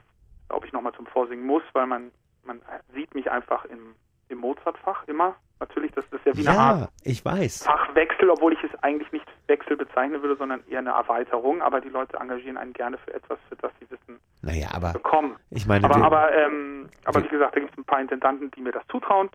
[0.49, 2.11] ob ich nochmal zum Vorsingen muss, weil man,
[2.43, 2.61] man
[2.93, 3.95] sieht mich einfach im,
[4.29, 5.35] im Mozartfach immer.
[5.59, 7.63] Natürlich, das ist ja wie eine Art Ja, ich weiß.
[7.63, 11.61] Fachwechsel, obwohl ich es eigentlich nicht Wechsel bezeichnen würde, sondern eher eine Erweiterung.
[11.61, 15.37] Aber die Leute engagieren einen gerne für etwas, für das sie Wissen Naja, aber bekommen.
[15.51, 18.61] ich meine, Aber, aber, ähm, aber wie gesagt, da gibt es ein paar Intendanten, die
[18.61, 19.29] mir das zutrauen.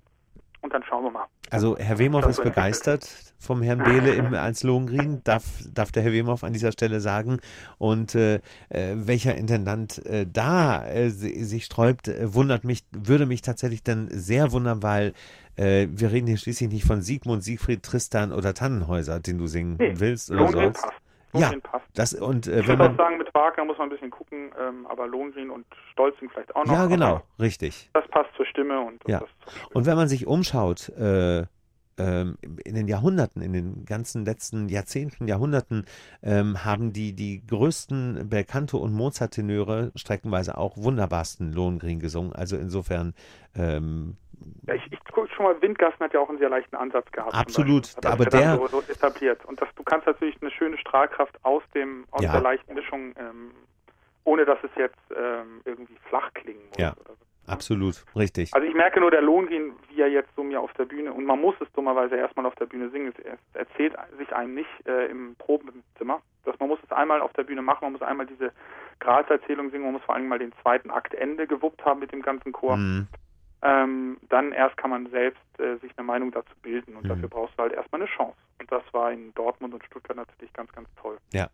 [0.68, 1.24] Und dann schauen wir mal.
[1.48, 3.08] also Herr Wemhoff ist begeistert
[3.38, 7.38] vom Herrn Behle im, als Lohengrin, darf, darf der Herr Wemhoff an dieser Stelle sagen.
[7.78, 8.34] Und äh,
[8.68, 13.82] äh, welcher Intendant äh, da äh, si- sich sträubt, äh, wundert mich, würde mich tatsächlich
[13.82, 15.14] dann sehr wundern, weil
[15.56, 19.76] äh, wir reden hier schließlich nicht von Sigmund, Siegfried, Tristan oder Tannenhäuser, den du singen
[19.78, 20.82] Nee, willst oder Lohengrin sollst.
[20.82, 20.92] passt.
[21.32, 21.84] Ja, passt.
[21.94, 24.50] Das und äh, Ich wenn würde auch sagen, mit Wagner muss man ein bisschen gucken,
[24.58, 26.72] ähm, aber Lohengrin und Stolzing vielleicht auch noch.
[26.72, 27.90] ja genau, richtig.
[27.92, 29.22] das passt zur Stimme und, und Ja.
[29.74, 31.44] Und wenn man sich umschaut, äh,
[31.98, 35.84] ähm, in den Jahrhunderten, in den ganzen letzten Jahrzehnten, Jahrhunderten,
[36.22, 42.32] ähm, haben die, die größten Belcanto- und Mozart-Tenöre streckenweise auch wunderbarsten Lohengrin gesungen.
[42.32, 43.14] Also insofern,
[43.56, 44.16] ähm,
[44.66, 47.34] Ja, ich, ich guck schon mal, Windgassen hat ja auch einen sehr leichten Ansatz gehabt.
[47.34, 49.45] Absolut, aber der- So, so etabliert.
[49.47, 52.32] Und das, du kannst natürlich eine schöne Strahlkraft aus dem aus Ja.
[52.32, 53.53] der leichten Mischung, ähm,
[54.24, 56.76] ohne dass es jetzt ähm, irgendwie flach klingen muss.
[56.78, 56.95] Ja.
[57.07, 57.16] So.
[57.53, 58.53] absolut richtig.
[58.53, 61.24] Also ich merke nur der Lohngrin, wie er jetzt so mir auf der Bühne, und
[61.24, 63.24] man muss es dummerweise erstmal auf der Bühne singen, es
[63.55, 66.20] erzählt sich einem nicht äh, im Probenzimmer.
[66.45, 68.53] Dass man muss es einmal auf der Bühne machen, man muss einmal diese
[69.01, 72.20] Grazierzählung singen, man muss vor allem mal den zweiten Akt Ende gewuppt haben mit dem
[72.22, 72.76] ganzen Chor.
[72.76, 73.07] Mhm.
[73.62, 77.09] Ähm, dann erst kann man selbst äh, sich eine Meinung dazu bilden und Mhm.
[77.09, 78.36] dafür brauchst du halt erstmal eine Chance.
[78.61, 81.16] Und das war in Dortmund und Stuttgart natürlich ganz, ganz toll.
[81.32, 81.48] Ja,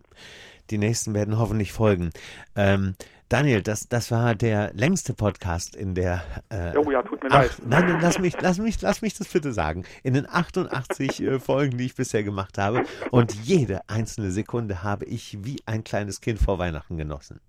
[0.70, 2.10] die nächsten werden hoffentlich folgen.
[2.56, 2.94] Ähm,
[3.30, 6.22] Daniel, das, das war der längste Podcast in der.
[6.50, 7.56] Äh, Oh ja, tut mir Ach, leid.
[7.66, 9.84] nein, nein, lass mich, lass mich, lass mich das bitte sagen.
[10.02, 15.06] In den 88 äh, Folgen, die ich bisher gemacht habe, und jede einzelne Sekunde habe
[15.06, 17.40] ich wie ein kleines Kind vor Weihnachten genossen.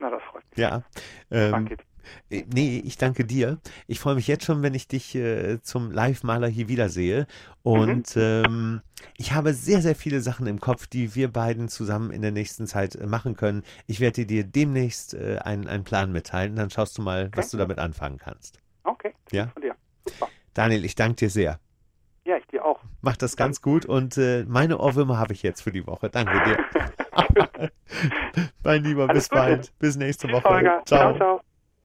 [0.00, 0.58] Na, das freut mich.
[0.58, 0.82] Ja.
[1.30, 1.76] Ähm, Danke.
[2.30, 3.58] Äh, nee, ich danke dir.
[3.86, 7.26] Ich freue mich jetzt schon, wenn ich dich äh, zum Live-Maler hier wiedersehe.
[7.62, 8.22] Und mhm.
[8.22, 8.80] ähm,
[9.16, 12.66] ich habe sehr, sehr viele Sachen im Kopf, die wir beiden zusammen in der nächsten
[12.66, 13.62] Zeit äh, machen können.
[13.86, 16.56] Ich werde dir demnächst äh, einen, einen Plan mitteilen.
[16.56, 17.32] Dann schaust du mal, okay.
[17.36, 18.58] was du damit anfangen kannst.
[18.84, 19.12] Okay.
[19.32, 19.48] Ja.
[19.48, 19.74] Von dir.
[20.06, 20.28] Super.
[20.52, 21.58] Daniel, ich danke dir sehr.
[22.26, 22.80] Ja, ich dir auch.
[23.02, 26.08] Mach das ganz gut und äh, meine Ohrwürmer habe ich jetzt für die Woche.
[26.08, 26.90] Danke dir.
[28.64, 29.40] mein Lieber, Alles bis Gute.
[29.40, 29.78] bald.
[29.78, 30.42] Bis nächste Woche.
[30.42, 31.16] Ciao, ciao.
[31.16, 31.40] ciao.